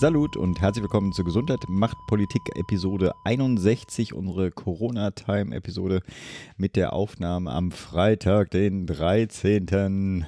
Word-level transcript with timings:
Salut 0.00 0.36
und 0.36 0.60
herzlich 0.60 0.84
willkommen 0.84 1.12
zur 1.12 1.24
Gesundheit 1.24 1.64
macht 1.66 1.96
Politik 2.06 2.42
Episode 2.54 3.16
61, 3.24 4.14
unsere 4.14 4.52
Corona-Time-Episode 4.52 6.02
mit 6.56 6.76
der 6.76 6.92
Aufnahme 6.92 7.50
am 7.50 7.72
Freitag, 7.72 8.52
den 8.52 8.86
13. 8.86 10.24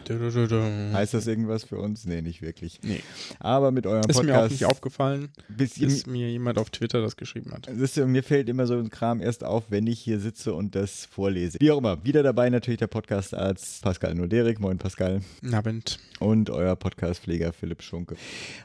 Heißt 0.92 1.14
das 1.14 1.28
irgendwas 1.28 1.62
für 1.62 1.78
uns? 1.78 2.05
Nee, 2.05 2.20
nicht 2.20 2.42
wirklich. 2.42 2.80
Nee. 2.83 3.01
Aber 3.38 3.70
mit 3.70 3.87
eurem 3.87 4.11
Ist 4.11 4.16
Podcast. 4.16 4.27
mir 4.27 4.41
auch 4.45 4.51
nicht 4.51 4.64
aufgefallen, 4.64 5.28
bis 5.48 5.78
bis 5.78 6.05
mir 6.05 6.28
jemand 6.28 6.59
auf 6.59 6.70
Twitter 6.70 7.00
das 7.00 7.14
geschrieben 7.16 7.52
hat. 7.52 7.69
Siehst 7.73 7.97
du, 7.97 8.06
mir 8.06 8.25
fällt 8.25 8.48
immer 8.48 8.66
so 8.66 8.75
ein 8.77 8.91
Kram 8.91 9.20
erst 9.20 9.45
auf, 9.45 9.66
wenn 9.69 9.87
ich 9.87 10.00
hier 10.00 10.19
sitze 10.19 10.52
und 10.52 10.75
das 10.75 11.05
vorlese. 11.06 11.59
Wie 11.61 11.70
auch 11.70 11.78
immer, 11.78 12.05
wieder 12.05 12.25
dabei 12.25 12.50
natürlich 12.50 12.80
der 12.80 12.89
Podcast-Arzt 12.89 13.83
Pascal 13.83 14.16
Noderik. 14.16 14.59
Moin 14.59 14.78
Pascal. 14.78 15.20
Abend. 15.52 16.00
Und 16.19 16.50
euer 16.50 16.75
Podcast-Pfleger 16.75 17.52
Philipp 17.52 17.83
Schunke. 17.83 18.16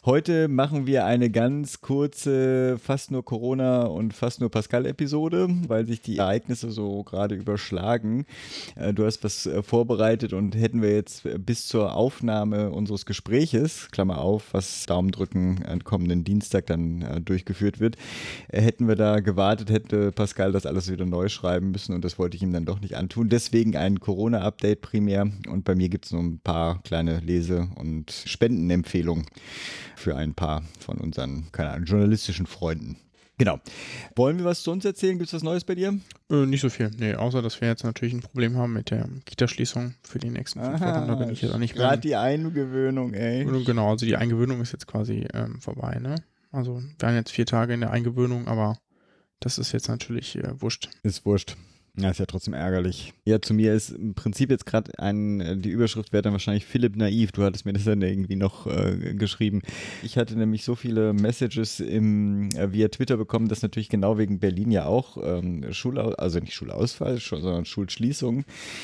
Heute 0.04 0.48
machen 0.48 0.88
wir 0.88 0.95
eine 1.04 1.30
ganz 1.30 1.82
kurze, 1.82 2.78
fast 2.78 3.12
nur 3.12 3.26
Corona- 3.26 3.84
und 3.84 4.14
fast 4.14 4.40
nur 4.40 4.50
Pascal-Episode, 4.50 5.50
weil 5.68 5.86
sich 5.86 6.00
die 6.00 6.20
Ereignisse 6.20 6.72
so 6.72 7.04
gerade 7.04 7.36
überschlagen. 7.36 8.26
Äh, 8.76 8.94
Du 8.94 9.06
hast 9.06 9.24
was 9.26 9.46
äh, 9.46 9.62
vorbereitet 9.62 10.32
und 10.32 10.56
hätten 10.56 10.82
wir 10.82 10.94
jetzt 10.94 11.28
bis 11.46 11.68
zur 11.68 11.96
Aufnahme 11.96 12.72
unseres 12.72 13.06
Gespräches, 13.06 13.90
Klammer 13.92 14.20
auf, 14.20 14.54
was 14.54 14.86
Daumen 14.86 15.12
drücken, 15.12 15.64
am 15.68 15.84
kommenden 15.84 16.24
Dienstag 16.24 16.68
dann 16.68 17.02
äh, 17.02 17.20
durchgeführt 17.20 17.80
wird, 17.80 17.98
äh, 18.48 18.62
hätten 18.62 18.88
wir 18.88 18.96
da 18.96 19.20
gewartet, 19.20 19.70
hätte 19.70 20.12
Pascal 20.12 20.52
das 20.52 20.66
alles 20.66 20.90
wieder 20.90 21.06
neu 21.06 21.28
schreiben 21.28 21.72
müssen 21.72 21.94
und 21.94 22.06
das 22.06 22.18
wollte 22.20 22.38
ich 22.38 22.44
ihm 22.44 22.54
dann 22.54 22.66
doch 22.66 22.80
nicht 22.80 22.96
antun. 22.96 23.28
Deswegen 23.28 23.76
ein 23.76 24.00
Corona-Update 24.00 24.82
primär 24.82 25.28
und 25.50 25.66
bei 25.66 25.76
mir 25.76 25.90
gibt 25.90 26.06
es 26.06 26.12
noch 26.12 26.22
ein 26.22 26.40
paar 26.40 26.82
kleine 26.84 27.20
Lese- 27.20 27.68
und 27.76 28.12
Spendenempfehlungen 28.12 29.26
für 29.96 30.16
ein 30.16 30.34
paar 30.34 30.64
von 30.86 30.98
unseren, 30.98 31.52
keine 31.52 31.72
Ahnung, 31.72 31.86
journalistischen 31.86 32.46
Freunden. 32.46 32.98
Genau. 33.38 33.60
Wollen 34.16 34.38
wir 34.38 34.46
was 34.46 34.64
zu 34.64 34.72
uns 34.72 34.86
erzählen? 34.86 35.18
Gibt 35.18 35.28
es 35.28 35.34
was 35.34 35.44
Neues 35.44 35.66
bei 35.66 35.76
dir? 35.76 36.00
Äh, 36.32 36.46
nicht 36.46 36.62
so 36.62 36.70
viel. 36.70 36.90
Nee, 36.98 37.16
außer 37.16 37.42
dass 37.42 37.60
wir 37.60 37.68
jetzt 37.68 37.84
natürlich 37.84 38.14
ein 38.14 38.22
Problem 38.22 38.56
haben 38.56 38.72
mit 38.72 38.92
der 38.92 39.10
Kita-Schließung 39.26 39.94
für 40.04 40.20
die 40.20 40.30
nächsten 40.30 40.62
fünf 40.62 40.80
Wochen. 40.80 41.08
Da 41.08 41.16
bin 41.16 41.30
ich 41.30 41.42
jetzt 41.42 41.54
auch 41.54 41.58
nicht 41.58 41.76
mehr. 41.76 41.88
Gerade 41.88 42.02
die 42.02 42.16
Eingewöhnung, 42.16 43.14
ey. 43.14 43.46
Genau, 43.66 43.90
also 43.90 44.06
die 44.06 44.16
Eingewöhnung 44.16 44.62
ist 44.62 44.72
jetzt 44.72 44.88
quasi 44.88 45.28
ähm, 45.34 45.60
vorbei, 45.60 46.00
ne? 46.00 46.16
Also 46.52 46.82
wir 46.82 46.96
waren 47.00 47.16
jetzt 47.16 47.32
vier 47.32 47.46
Tage 47.46 47.74
in 47.74 47.82
der 47.82 47.92
Eingewöhnung, 47.92 48.48
aber 48.48 48.78
das 49.42 49.58
ist 49.58 49.74
jetzt 49.74 49.90
natürlich 49.90 50.38
äh, 50.38 50.62
wurscht. 50.62 50.90
Ist 51.04 51.26
wurscht. 51.26 51.58
Ja, 51.98 52.10
ist 52.10 52.20
ja 52.20 52.26
trotzdem 52.26 52.54
ärgerlich. 52.54 53.14
Ja, 53.24 53.42
zu 53.42 53.54
mir 53.54 53.74
ist 53.74 53.92
im 53.92 54.16
Prinzip 54.16 54.50
jetzt 54.50 54.66
gerade 54.66 54.92
ein, 55.00 55.62
die 55.62 55.70
Überschrift 55.70 56.12
wäre 56.12 56.24
dann 56.24 56.34
wahrscheinlich 56.34 56.66
Philipp 56.66 56.98
Naiv. 56.98 57.32
Du 57.32 57.44
hattest 57.44 57.66
mir 57.66 57.72
das 57.72 57.86
dann 57.86 58.02
irgendwie 58.02 58.36
noch 58.36 58.68
äh, 58.68 59.14
geschrieben. 59.14 59.62
Ich 60.04 60.18
hatte 60.18 60.38
nämlich 60.38 60.66
so 60.66 60.76
viele 60.76 61.14
Messages 61.14 61.80
im, 61.80 62.50
äh, 62.52 62.74
via 62.74 62.90
Twitter 62.90 63.16
bekommen, 63.16 63.48
dass 63.48 63.62
natürlich 63.62 63.88
genau 63.88 64.18
wegen 64.18 64.40
Berlin 64.40 64.72
ja 64.72 64.86
auch 64.86 65.18
ähm, 65.24 65.72
Schulaus 65.72 66.16
also 66.16 66.40
nicht 66.40 66.54
Schulausfall, 66.54 67.20
sondern 67.20 67.64
Schulschließung, 67.64 68.44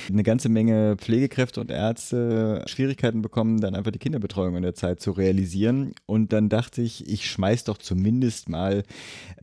eine 0.10 0.24
ganze 0.24 0.48
Menge 0.48 0.96
Pflegekräfte 0.96 1.60
und 1.60 1.70
Ärzte 1.70 2.64
Schwierigkeiten 2.68 3.22
bekommen, 3.22 3.60
dann 3.60 3.76
einfach 3.76 3.92
die 3.92 4.00
Kinderbetreuung 4.00 4.56
in 4.56 4.64
der 4.64 4.76
Zeit 4.76 5.02
zu 5.02 5.12
realisieren. 5.12 5.94
Und 6.06 6.32
dann 6.32 6.48
dachte 6.48 6.82
ich, 6.82 7.10
ich 7.10 7.30
schmeiß 7.30 7.66
doch 7.66 7.78
zumindest 7.78 8.48
mal 8.48 8.84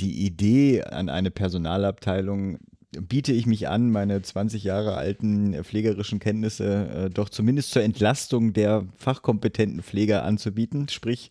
die 0.01 0.25
Idee 0.25 0.85
an 0.85 1.11
eine 1.11 1.31
Personalabteilung, 1.31 2.59
biete 2.93 3.33
ich 3.33 3.47
mich 3.47 3.69
an, 3.69 3.91
meine 3.91 4.23
20 4.23 4.65
Jahre 4.65 4.97
alten 4.97 5.63
pflegerischen 5.63 6.21
Kenntnisse 6.21 7.07
äh, 7.07 7.11
doch 7.11 7.29
zumindest 7.29 7.71
zur 7.71 7.83
Entlastung 7.83 8.53
der 8.53 8.87
fachkompetenten 8.97 9.83
Pfleger 9.83 10.25
anzubieten. 10.25 10.89
Sprich, 10.89 11.31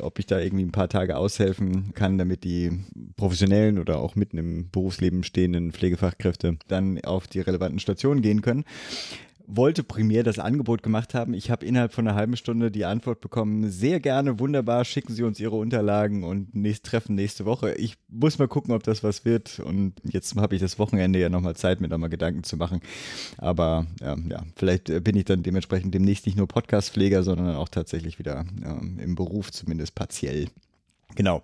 ob 0.00 0.18
ich 0.18 0.26
da 0.26 0.38
irgendwie 0.38 0.64
ein 0.64 0.72
paar 0.72 0.88
Tage 0.88 1.16
aushelfen 1.16 1.94
kann, 1.94 2.18
damit 2.18 2.44
die 2.44 2.70
professionellen 3.16 3.78
oder 3.78 3.98
auch 4.00 4.14
mitten 4.14 4.38
im 4.38 4.70
Berufsleben 4.70 5.22
stehenden 5.22 5.72
Pflegefachkräfte 5.72 6.58
dann 6.68 7.02
auf 7.04 7.26
die 7.26 7.40
relevanten 7.40 7.78
Stationen 7.78 8.20
gehen 8.20 8.42
können 8.42 8.64
wollte 9.56 9.82
primär 9.82 10.22
das 10.22 10.38
Angebot 10.38 10.82
gemacht 10.82 11.14
haben. 11.14 11.34
Ich 11.34 11.50
habe 11.50 11.66
innerhalb 11.66 11.92
von 11.92 12.06
einer 12.06 12.16
halben 12.16 12.36
Stunde 12.36 12.70
die 12.70 12.84
Antwort 12.84 13.20
bekommen, 13.20 13.70
sehr 13.70 14.00
gerne, 14.00 14.38
wunderbar, 14.38 14.84
schicken 14.84 15.14
Sie 15.14 15.22
uns 15.22 15.40
Ihre 15.40 15.56
Unterlagen 15.56 16.24
und 16.24 16.54
nächst, 16.54 16.84
treffen 16.84 17.14
nächste 17.14 17.44
Woche. 17.44 17.74
Ich 17.74 17.96
muss 18.08 18.38
mal 18.38 18.48
gucken, 18.48 18.74
ob 18.74 18.82
das 18.82 19.02
was 19.02 19.24
wird 19.24 19.60
und 19.60 19.94
jetzt 20.04 20.36
habe 20.36 20.54
ich 20.54 20.60
das 20.60 20.78
Wochenende 20.78 21.18
ja 21.18 21.28
nochmal 21.28 21.56
Zeit, 21.56 21.80
mir 21.80 21.88
da 21.88 21.98
mal 21.98 22.08
Gedanken 22.08 22.44
zu 22.44 22.56
machen. 22.56 22.80
Aber 23.38 23.86
ähm, 24.02 24.26
ja, 24.30 24.42
vielleicht 24.56 25.04
bin 25.04 25.16
ich 25.16 25.24
dann 25.24 25.42
dementsprechend 25.42 25.94
demnächst 25.94 26.26
nicht 26.26 26.36
nur 26.36 26.48
Podcastpfleger, 26.48 27.22
sondern 27.22 27.56
auch 27.56 27.68
tatsächlich 27.68 28.18
wieder 28.18 28.44
ähm, 28.64 28.98
im 28.98 29.14
Beruf, 29.14 29.50
zumindest 29.52 29.94
partiell. 29.94 30.48
Genau. 31.14 31.42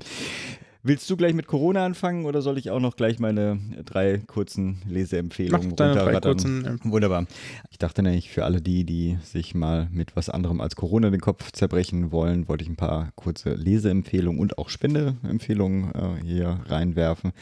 Willst 0.89 1.11
du 1.11 1.17
gleich 1.17 1.35
mit 1.35 1.49
Corona 1.49 1.85
anfangen 1.85 2.27
oder 2.27 2.43
soll 2.43 2.59
ich 2.59 2.71
auch 2.71 2.79
noch 2.79 2.95
gleich 2.95 3.19
meine 3.19 3.59
drei 3.85 4.19
kurzen 4.19 4.83
Leseempfehlungen 4.89 5.71
Mach 5.71 5.81
runterrattern? 5.81 6.23
kurzen, 6.23 6.65
ähm, 6.65 6.93
Wunderbar. 6.93 7.27
Ich 7.73 7.79
dachte 7.79 8.05
nämlich, 8.05 8.31
für 8.31 8.45
alle 8.45 8.63
die, 8.63 8.85
die 8.85 9.19
sich 9.25 9.57
mal 9.57 9.89
mit 9.91 10.15
was 10.15 10.31
anderem 10.31 10.61
als 10.61 10.77
Corona 10.77 11.11
den 11.11 11.21
Kopf 11.21 11.51
zerbrechen 11.51 12.13
wollen, 12.13 12.47
wollte 12.47 12.63
ich 12.63 12.71
ein 12.71 12.77
paar 12.77 13.11
kurze 13.17 13.55
Leseempfehlungen 13.55 14.41
und 14.41 14.59
auch 14.59 14.69
Spendeempfehlungen 14.69 15.91
äh, 15.93 16.25
hier 16.25 16.61
reinwerfen. 16.67 17.33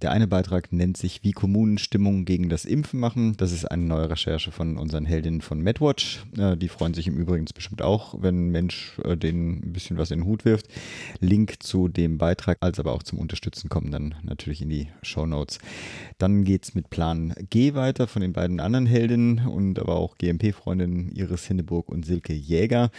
Der 0.00 0.10
eine 0.10 0.26
Beitrag 0.26 0.72
nennt 0.72 0.96
sich 0.96 1.22
Wie 1.22 1.32
Kommunen 1.32 1.76
Stimmung 1.76 2.24
gegen 2.24 2.48
das 2.48 2.64
Impfen 2.64 2.98
machen. 2.98 3.36
Das 3.36 3.52
ist 3.52 3.66
eine 3.66 3.84
neue 3.84 4.08
Recherche 4.08 4.52
von 4.52 4.78
unseren 4.78 5.04
Heldinnen 5.04 5.42
von 5.42 5.60
MedWatch. 5.60 6.24
Äh, 6.38 6.56
die 6.56 6.68
freuen 6.68 6.94
sich 6.94 7.08
im 7.08 7.18
Übrigen 7.18 7.44
bestimmt 7.54 7.82
auch, 7.82 8.22
wenn 8.22 8.46
ein 8.46 8.50
Mensch 8.52 8.98
äh, 9.04 9.18
denen 9.18 9.62
ein 9.66 9.72
bisschen 9.74 9.98
was 9.98 10.10
in 10.10 10.20
den 10.20 10.26
Hut 10.26 10.46
wirft. 10.46 10.68
Link 11.20 11.62
zu 11.62 11.88
dem 11.88 12.16
Beitrag 12.16 12.56
als 12.60 12.80
aber 12.85 12.85
auch 12.92 13.02
zum 13.02 13.18
Unterstützen 13.18 13.68
kommen 13.68 13.90
dann 13.90 14.14
natürlich 14.22 14.62
in 14.62 14.68
die 14.68 14.88
Show 15.02 15.26
Notes. 15.26 15.58
Dann 16.18 16.44
geht 16.44 16.64
es 16.64 16.74
mit 16.74 16.90
Plan 16.90 17.34
G 17.50 17.74
weiter 17.74 18.06
von 18.06 18.22
den 18.22 18.32
beiden 18.32 18.60
anderen 18.60 18.86
Heldinnen 18.86 19.46
und 19.46 19.78
aber 19.78 19.96
auch 19.96 20.16
GMP-Freundinnen 20.18 21.12
Iris 21.12 21.46
Hindeburg 21.46 21.88
und 21.88 22.04
Silke 22.04 22.32
Jäger. 22.32 22.90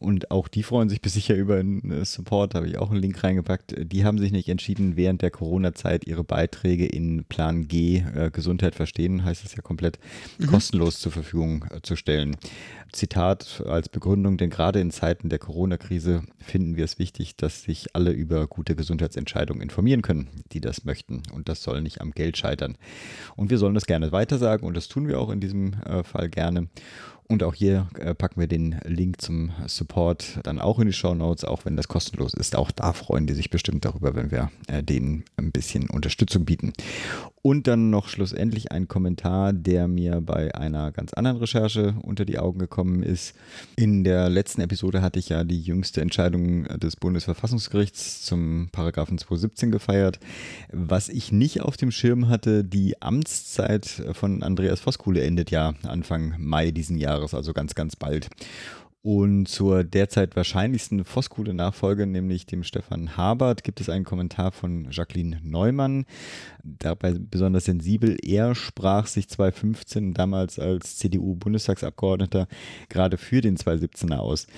Und 0.00 0.30
auch 0.30 0.46
die 0.46 0.62
freuen 0.62 0.88
sich 0.88 1.00
bis 1.00 1.14
sicher 1.14 1.34
über 1.34 1.56
einen 1.56 1.90
äh, 1.90 2.04
Support, 2.04 2.54
habe 2.54 2.68
ich 2.68 2.78
auch 2.78 2.90
einen 2.90 3.00
Link 3.00 3.22
reingepackt. 3.22 3.74
Die 3.78 4.04
haben 4.04 4.18
sich 4.18 4.30
nicht 4.30 4.48
entschieden, 4.48 4.96
während 4.96 5.22
der 5.22 5.32
Corona-Zeit 5.32 6.06
ihre 6.06 6.22
Beiträge 6.22 6.86
in 6.86 7.24
Plan 7.24 7.66
G 7.66 8.04
äh, 8.14 8.30
Gesundheit 8.30 8.76
verstehen, 8.76 9.24
heißt 9.24 9.44
es 9.44 9.56
ja 9.56 9.62
komplett 9.62 9.98
kostenlos 10.46 11.00
zur 11.00 11.10
Verfügung 11.10 11.64
äh, 11.70 11.80
zu 11.82 11.96
stellen. 11.96 12.36
Zitat 12.92 13.62
als 13.66 13.88
Begründung, 13.88 14.36
denn 14.38 14.50
gerade 14.50 14.80
in 14.80 14.90
Zeiten 14.90 15.28
der 15.28 15.38
Corona-Krise 15.38 16.22
finden 16.38 16.76
wir 16.76 16.84
es 16.84 16.98
wichtig, 16.98 17.36
dass 17.36 17.62
sich 17.62 17.94
alle 17.94 18.10
über 18.12 18.46
gute 18.46 18.74
Gesundheitsentscheidungen 18.74 19.62
informieren 19.62 20.02
können, 20.02 20.28
die 20.52 20.60
das 20.60 20.84
möchten. 20.84 21.22
Und 21.32 21.48
das 21.48 21.62
soll 21.62 21.82
nicht 21.82 22.00
am 22.00 22.12
Geld 22.12 22.36
scheitern. 22.36 22.76
Und 23.36 23.50
wir 23.50 23.58
sollen 23.58 23.74
das 23.74 23.86
gerne 23.86 24.12
weitersagen 24.12 24.66
und 24.66 24.76
das 24.76 24.88
tun 24.88 25.08
wir 25.08 25.20
auch 25.20 25.30
in 25.30 25.40
diesem 25.40 25.74
äh, 25.84 26.02
Fall 26.02 26.28
gerne. 26.28 26.68
Und 27.30 27.42
auch 27.42 27.52
hier 27.54 27.88
äh, 27.98 28.14
packen 28.14 28.40
wir 28.40 28.46
den 28.46 28.80
Link 28.84 29.20
zum 29.20 29.52
Support 29.66 30.40
dann 30.44 30.58
auch 30.58 30.78
in 30.78 30.86
die 30.86 30.94
Show 30.94 31.14
Notes, 31.14 31.44
auch 31.44 31.66
wenn 31.66 31.76
das 31.76 31.86
kostenlos 31.86 32.32
ist. 32.32 32.56
Auch 32.56 32.70
da 32.70 32.94
freuen 32.94 33.26
die 33.26 33.34
sich 33.34 33.50
bestimmt 33.50 33.84
darüber, 33.84 34.14
wenn 34.14 34.30
wir 34.30 34.50
äh, 34.66 34.82
denen 34.82 35.24
ein 35.36 35.52
bisschen 35.52 35.90
Unterstützung 35.90 36.46
bieten. 36.46 36.72
Und 37.48 37.66
dann 37.66 37.88
noch 37.88 38.08
schlussendlich 38.08 38.72
ein 38.72 38.88
Kommentar, 38.88 39.54
der 39.54 39.88
mir 39.88 40.20
bei 40.20 40.54
einer 40.54 40.92
ganz 40.92 41.14
anderen 41.14 41.38
Recherche 41.38 41.94
unter 42.02 42.26
die 42.26 42.38
Augen 42.38 42.58
gekommen 42.58 43.02
ist. 43.02 43.34
In 43.74 44.04
der 44.04 44.28
letzten 44.28 44.60
Episode 44.60 45.00
hatte 45.00 45.18
ich 45.18 45.30
ja 45.30 45.44
die 45.44 45.62
jüngste 45.62 46.02
Entscheidung 46.02 46.64
des 46.64 46.96
Bundesverfassungsgerichts 46.96 48.20
zum 48.20 48.68
Paragraphen 48.70 49.16
217 49.16 49.70
gefeiert. 49.70 50.20
Was 50.72 51.08
ich 51.08 51.32
nicht 51.32 51.62
auf 51.62 51.78
dem 51.78 51.90
Schirm 51.90 52.28
hatte, 52.28 52.64
die 52.64 53.00
Amtszeit 53.00 53.86
von 54.12 54.42
Andreas 54.42 54.80
Voskuhle 54.80 55.22
endet 55.22 55.50
ja 55.50 55.72
Anfang 55.84 56.34
Mai 56.36 56.70
diesen 56.70 56.98
Jahres, 56.98 57.32
also 57.32 57.54
ganz, 57.54 57.74
ganz 57.74 57.96
bald. 57.96 58.28
Und 59.02 59.46
zur 59.46 59.84
derzeit 59.84 60.34
wahrscheinlichsten 60.34 61.04
Voskuhle-Nachfolge, 61.04 62.06
nämlich 62.06 62.46
dem 62.46 62.64
Stefan 62.64 63.16
Habert, 63.16 63.62
gibt 63.62 63.80
es 63.80 63.88
einen 63.88 64.04
Kommentar 64.04 64.50
von 64.50 64.88
Jacqueline 64.90 65.40
Neumann. 65.44 66.04
Dabei 66.64 67.14
besonders 67.18 67.66
sensibel. 67.66 68.16
Er 68.22 68.56
sprach 68.56 69.06
sich 69.06 69.28
2015 69.28 70.14
damals 70.14 70.58
als 70.58 70.96
CDU-Bundestagsabgeordneter 70.96 72.48
gerade 72.88 73.18
für 73.18 73.40
den 73.40 73.56
2017er 73.56 74.16
aus. 74.16 74.48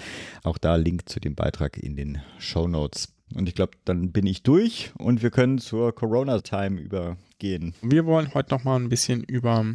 Auch 0.42 0.56
da 0.56 0.76
Link 0.76 1.08
zu 1.08 1.20
dem 1.20 1.34
Beitrag 1.34 1.76
in 1.76 1.96
den 1.96 2.18
Show 2.38 2.66
Notes. 2.66 3.12
Und 3.34 3.48
ich 3.48 3.54
glaube, 3.54 3.72
dann 3.84 4.10
bin 4.10 4.26
ich 4.26 4.42
durch 4.42 4.90
und 4.98 5.22
wir 5.22 5.30
können 5.30 5.58
zur 5.58 5.94
Corona-Time 5.94 6.80
übergehen. 6.80 7.74
Wir 7.82 8.06
wollen 8.06 8.34
heute 8.34 8.54
noch 8.54 8.64
mal 8.64 8.76
ein 8.76 8.88
bisschen 8.88 9.22
über 9.22 9.66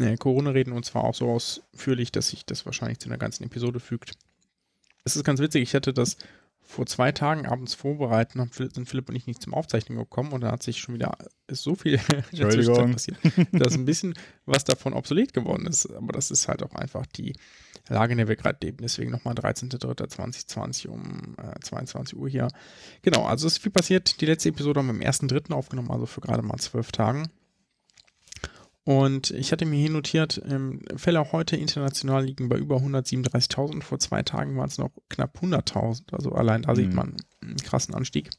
äh, 0.00 0.16
Corona 0.16 0.50
reden 0.50 0.72
und 0.72 0.84
zwar 0.84 1.04
auch 1.04 1.14
so 1.14 1.30
ausführlich, 1.30 2.12
dass 2.12 2.28
sich 2.28 2.46
das 2.46 2.66
wahrscheinlich 2.66 2.98
zu 2.98 3.08
einer 3.08 3.18
ganzen 3.18 3.44
Episode 3.44 3.80
fügt. 3.80 4.12
Es 5.04 5.16
ist 5.16 5.24
ganz 5.24 5.40
witzig, 5.40 5.62
ich 5.62 5.74
hatte 5.74 5.92
das 5.92 6.16
vor 6.66 6.84
zwei 6.84 7.12
Tagen 7.12 7.46
abends 7.46 7.74
vorbereiten, 7.74 8.40
haben 8.40 8.50
sind 8.52 8.88
Philipp 8.88 9.08
und 9.08 9.14
ich 9.14 9.28
nicht 9.28 9.40
zum 9.40 9.54
Aufzeichnen 9.54 9.96
gekommen 9.96 10.32
und 10.32 10.40
da 10.40 10.50
hat 10.50 10.64
sich 10.64 10.78
schon 10.78 10.96
wieder 10.96 11.16
ist 11.46 11.62
so 11.62 11.76
viel 11.76 11.94
in 12.32 12.38
der 12.38 12.50
Zwischenzeit 12.50 12.90
passiert, 12.90 13.18
dass 13.52 13.74
ein 13.74 13.84
bisschen 13.84 14.14
was 14.46 14.64
davon 14.64 14.92
obsolet 14.92 15.32
geworden 15.32 15.66
ist. 15.66 15.86
Aber 15.94 16.12
das 16.12 16.32
ist 16.32 16.48
halt 16.48 16.64
auch 16.64 16.74
einfach 16.74 17.06
die 17.06 17.34
Lage, 17.88 18.12
in 18.12 18.18
der 18.18 18.26
wir 18.26 18.34
gerade 18.34 18.58
leben. 18.66 18.78
Deswegen 18.82 19.12
nochmal 19.12 19.34
13.03.2020 19.34 20.88
um 20.88 21.36
äh, 21.38 21.58
22 21.60 22.18
Uhr 22.18 22.28
hier. 22.28 22.48
Genau, 23.02 23.24
also 23.24 23.46
es 23.46 23.54
ist 23.54 23.62
viel 23.62 23.72
passiert. 23.72 24.20
Die 24.20 24.26
letzte 24.26 24.48
Episode 24.48 24.80
haben 24.80 24.86
wir 24.98 25.06
am 25.06 25.12
1.03. 25.12 25.52
aufgenommen, 25.52 25.92
also 25.92 26.06
für 26.06 26.20
gerade 26.20 26.42
mal 26.42 26.58
zwölf 26.58 26.90
Tagen. 26.90 27.30
Und 28.86 29.32
ich 29.32 29.50
hatte 29.50 29.66
mir 29.66 29.80
hier 29.80 29.90
notiert, 29.90 30.40
ähm, 30.48 30.80
Fälle 30.94 31.32
heute 31.32 31.56
international 31.56 32.24
liegen 32.24 32.48
bei 32.48 32.56
über 32.56 32.76
137.000. 32.76 33.82
Vor 33.82 33.98
zwei 33.98 34.22
Tagen 34.22 34.56
waren 34.56 34.68
es 34.68 34.78
noch 34.78 34.92
knapp 35.08 35.40
100.000. 35.42 36.14
Also 36.14 36.30
allein 36.30 36.62
da 36.62 36.70
mhm. 36.70 36.76
sieht 36.76 36.94
man 36.94 37.16
einen 37.42 37.56
krassen 37.56 37.96
Anstieg. 37.96 38.30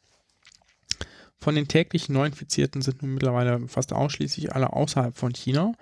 Von 1.42 1.56
den 1.56 1.68
täglichen 1.68 2.14
Neuinfizierten 2.14 2.82
sind 2.82 3.02
nun 3.02 3.14
mittlerweile 3.14 3.68
fast 3.68 3.92
ausschließlich 3.92 4.54
alle 4.54 4.72
außerhalb 4.72 5.18
von 5.18 5.34
China. 5.34 5.74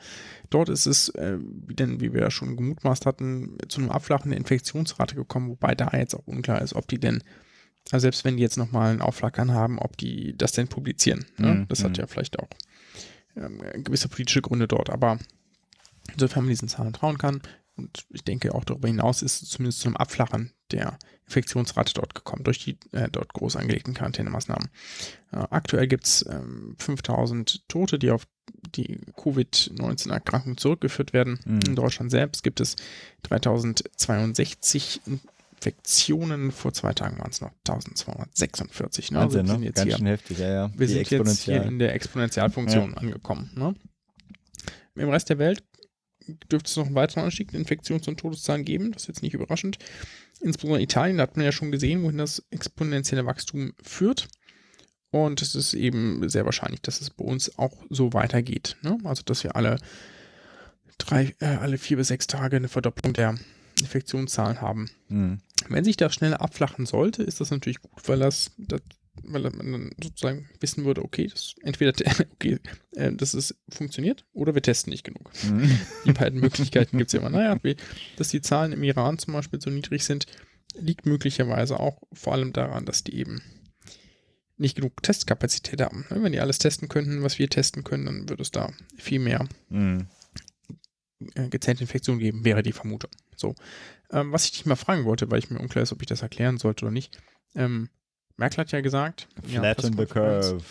Dort 0.50 0.70
ist 0.70 0.88
es, 0.88 1.10
äh, 1.10 1.38
denn 1.40 2.02
wie 2.02 2.12
wir 2.12 2.22
ja 2.22 2.32
schon 2.32 2.58
gemutmaßt 2.58 3.06
hatten, 3.06 3.60
zu 3.70 3.82
einem 3.82 3.92
Abflachen 3.92 4.32
der 4.32 4.40
Infektionsrate 4.40 5.14
gekommen, 5.14 5.50
wobei 5.50 5.76
da 5.76 5.92
jetzt 5.96 6.16
auch 6.16 6.26
unklar 6.26 6.64
ist, 6.64 6.74
ob 6.74 6.88
die 6.88 7.00
denn, 7.00 7.24
also 7.92 8.02
selbst 8.02 8.26
wenn 8.26 8.38
die 8.38 8.44
jetzt 8.44 8.58
nochmal 8.58 8.90
einen 8.90 9.02
Aufflackern 9.02 9.52
haben, 9.52 9.78
ob 9.78 9.96
die 9.96 10.36
das 10.36 10.54
denn 10.54 10.68
publizieren. 10.68 11.24
Ne? 11.38 11.54
Mhm. 11.54 11.68
Das 11.68 11.84
hat 11.84 11.92
mhm. 11.92 11.98
ja 11.98 12.08
vielleicht 12.08 12.40
auch 12.40 12.50
ähm, 13.36 13.62
gewisse 13.84 14.10
politische 14.10 14.42
Gründe 14.42 14.68
dort. 14.68 14.90
Aber 14.90 15.20
insofern 16.12 16.44
man 16.44 16.50
diesen 16.50 16.70
Zahlen 16.70 16.94
trauen 16.94 17.18
kann, 17.18 17.42
und 17.78 18.06
ich 18.10 18.24
denke 18.24 18.56
auch 18.56 18.64
darüber 18.64 18.88
hinaus 18.88 19.22
ist 19.22 19.44
es 19.44 19.50
zumindest 19.50 19.82
zum 19.82 19.98
Abflachen 19.98 20.54
der 20.72 20.98
Infektionsrate 21.26 21.94
dort 21.94 22.16
gekommen, 22.16 22.44
durch 22.44 22.64
die 22.64 22.78
äh, 22.92 23.10
dort 23.12 23.34
groß 23.34 23.58
angelegten 23.58 23.94
Quarantänemaßnahmen. 23.94 24.70
Äh, 25.32 25.38
aktuell 25.50 25.88
gibt 25.88 26.06
es 26.06 26.26
ähm, 26.30 26.76
5000 26.80 27.68
Tote, 27.68 28.00
die 28.00 28.12
auf 28.12 28.28
die 28.76 29.00
Covid-19-Erkrankung 29.18 30.58
zurückgeführt 30.58 31.14
werden. 31.14 31.40
Mhm. 31.46 31.60
In 31.68 31.76
Deutschland 31.76 32.12
selbst 32.12 32.44
gibt 32.44 32.60
es 32.62 32.76
3062 33.24 35.02
Infektionen. 35.56 36.52
Vor 36.52 36.74
zwei 36.74 36.94
Tagen 36.94 37.18
waren 37.19 37.31
es 37.31 37.42
noch 37.42 37.52
1246. 37.68 39.12
Ne? 39.12 39.19
Wahnsinn, 39.19 39.50
also 39.50 39.57
ne? 39.57 39.72
Ganz 39.72 39.96
schön 39.96 40.06
heftig, 40.06 40.40
ja, 40.40 40.48
ja. 40.48 40.72
Wir 40.75 40.88
die 40.88 40.94
sind 40.94 41.10
jetzt 41.10 41.42
hier 41.42 41.63
in 41.63 41.80
der 41.80 41.94
Exponentialfunktion 41.94 42.92
ja. 42.92 42.98
angekommen. 42.98 43.52
Ne? 43.56 43.75
Im 44.96 45.10
Rest 45.10 45.30
der 45.30 45.40
Welt 45.40 45.63
dürfte 46.52 46.69
es 46.69 46.78
noch 46.78 46.86
einen 46.86 46.96
weiteren 46.96 47.25
Anstieg 47.25 47.54
in 47.54 47.60
Infektions- 47.60 48.07
und 48.07 48.19
Todeszahlen 48.19 48.66
geben. 48.66 48.92
Das 48.92 49.04
ist 49.04 49.07
jetzt 49.07 49.24
nicht 49.24 49.34
überraschend. 49.34 49.78
Insbesondere 50.42 50.81
Italien, 50.81 51.18
da 51.18 51.24
hat 51.24 51.38
man 51.38 51.46
ja 51.46 51.52
schon 51.52 51.72
gesehen, 51.72 52.04
wohin 52.04 52.18
das 52.18 52.44
exponentielle 52.50 53.25
Wachstum 53.25 53.74
führt. 53.81 54.28
Und 55.12 55.42
es 55.42 55.56
ist 55.56 55.74
eben 55.74 56.28
sehr 56.28 56.46
wahrscheinlich, 56.46 56.81
dass 56.81 57.00
es 57.00 57.10
bei 57.10 57.24
uns 57.24 57.58
auch 57.58 57.78
so 57.90 58.13
weitergeht. 58.13 58.75
Ne? 58.81 58.98
Also, 59.04 59.24
dass 59.24 59.44
wir 59.44 59.56
alle 59.56 59.78
drei, 60.98 61.36
äh, 61.40 61.46
alle 61.46 61.78
vier 61.78 61.98
bis 61.98 62.08
sechs 62.08 62.28
Tage 62.28 62.58
eine 62.58 62.68
Verdopplung 62.68 63.13
der 63.13 63.36
Infektionszahlen 63.80 64.62
haben. 64.62 64.90
Mhm. 65.10 65.42
Wenn 65.70 65.84
sich 65.84 65.98
das 65.98 66.14
schneller 66.14 66.42
abflachen 66.42 66.86
sollte, 66.86 67.24
ist 67.24 67.42
das 67.42 67.52
natürlich 67.52 67.82
gut, 67.82 68.08
weil 68.08 68.20
das, 68.20 68.52
das 68.58 68.82
weil 69.24 69.44
man 69.44 69.72
dann 69.72 69.92
sozusagen 70.02 70.50
wissen 70.60 70.86
würde, 70.86 71.04
okay, 71.04 71.28
das 71.28 71.56
entweder 71.64 71.94
okay, 72.34 72.60
äh, 72.96 73.12
das 73.14 73.34
ist 73.34 73.56
funktioniert 73.70 74.26
oder 74.34 74.54
wir 74.56 74.62
testen 74.62 74.92
nicht 74.92 75.04
genug. 75.04 75.32
Mhm. 75.44 75.80
Die 76.06 76.14
beiden 76.14 76.40
Möglichkeiten 76.40 76.98
gibt 76.98 77.10
es 77.10 77.14
ja 77.14 77.20
immer. 77.20 77.30
Naja, 77.30 77.58
dass 78.18 78.30
die 78.30 78.42
Zahlen 78.42 78.74
im 78.74 78.84
Iran 78.84 79.18
zum 79.18 79.34
Beispiel 79.34 79.62
so 79.62 79.70
niedrig 79.70 80.04
sind, 80.04 80.26
liegt 80.78 81.06
möglicherweise 81.06 81.80
auch 81.80 82.02
vor 82.12 82.34
allem 82.34 82.54
daran, 82.54 82.86
dass 82.86 83.04
die 83.04 83.16
eben 83.16 83.42
nicht 84.58 84.76
genug 84.76 85.02
Testkapazität 85.04 85.82
haben. 85.82 86.06
Wenn 86.10 86.32
die 86.32 86.40
alles 86.40 86.60
testen 86.60 86.88
könnten, 86.88 87.24
was 87.24 87.40
wir 87.40 87.50
testen 87.50 87.84
können, 87.84 88.06
dann 88.06 88.30
würde 88.30 88.44
es 88.44 88.52
da 88.52 88.72
viel 88.98 89.20
mehr 89.20 89.48
mhm. 89.70 90.08
Äh, 91.34 91.48
gezählte 91.48 91.82
Infektionen 91.82 92.20
geben, 92.20 92.44
wäre 92.44 92.62
die 92.62 92.74
Vermutung. 92.74 93.10
So. 93.38 93.56
Ähm, 94.12 94.31
was 94.31 94.46
ich 94.46 94.52
dich 94.52 94.66
mal 94.66 94.75
fragen 94.75 95.06
wollte, 95.06 95.30
weil 95.31 95.40
ich 95.40 95.50
mir 95.50 95.60
unklar 95.60 95.84
ist, 95.84 95.92
ob 95.92 96.02
ich 96.02 96.07
das 96.07 96.22
erklären 96.22 96.57
sollte 96.57 96.86
oder 96.86 96.92
nicht. 96.92 97.19
Ähm, 97.56 97.90
Merkel 98.38 98.60
hat 98.60 98.72
ja 98.72 98.81
gesagt. 98.81 99.28
Flatten 99.44 99.94
ja, 99.94 100.00
the 100.00 100.06
curve. 100.06 100.63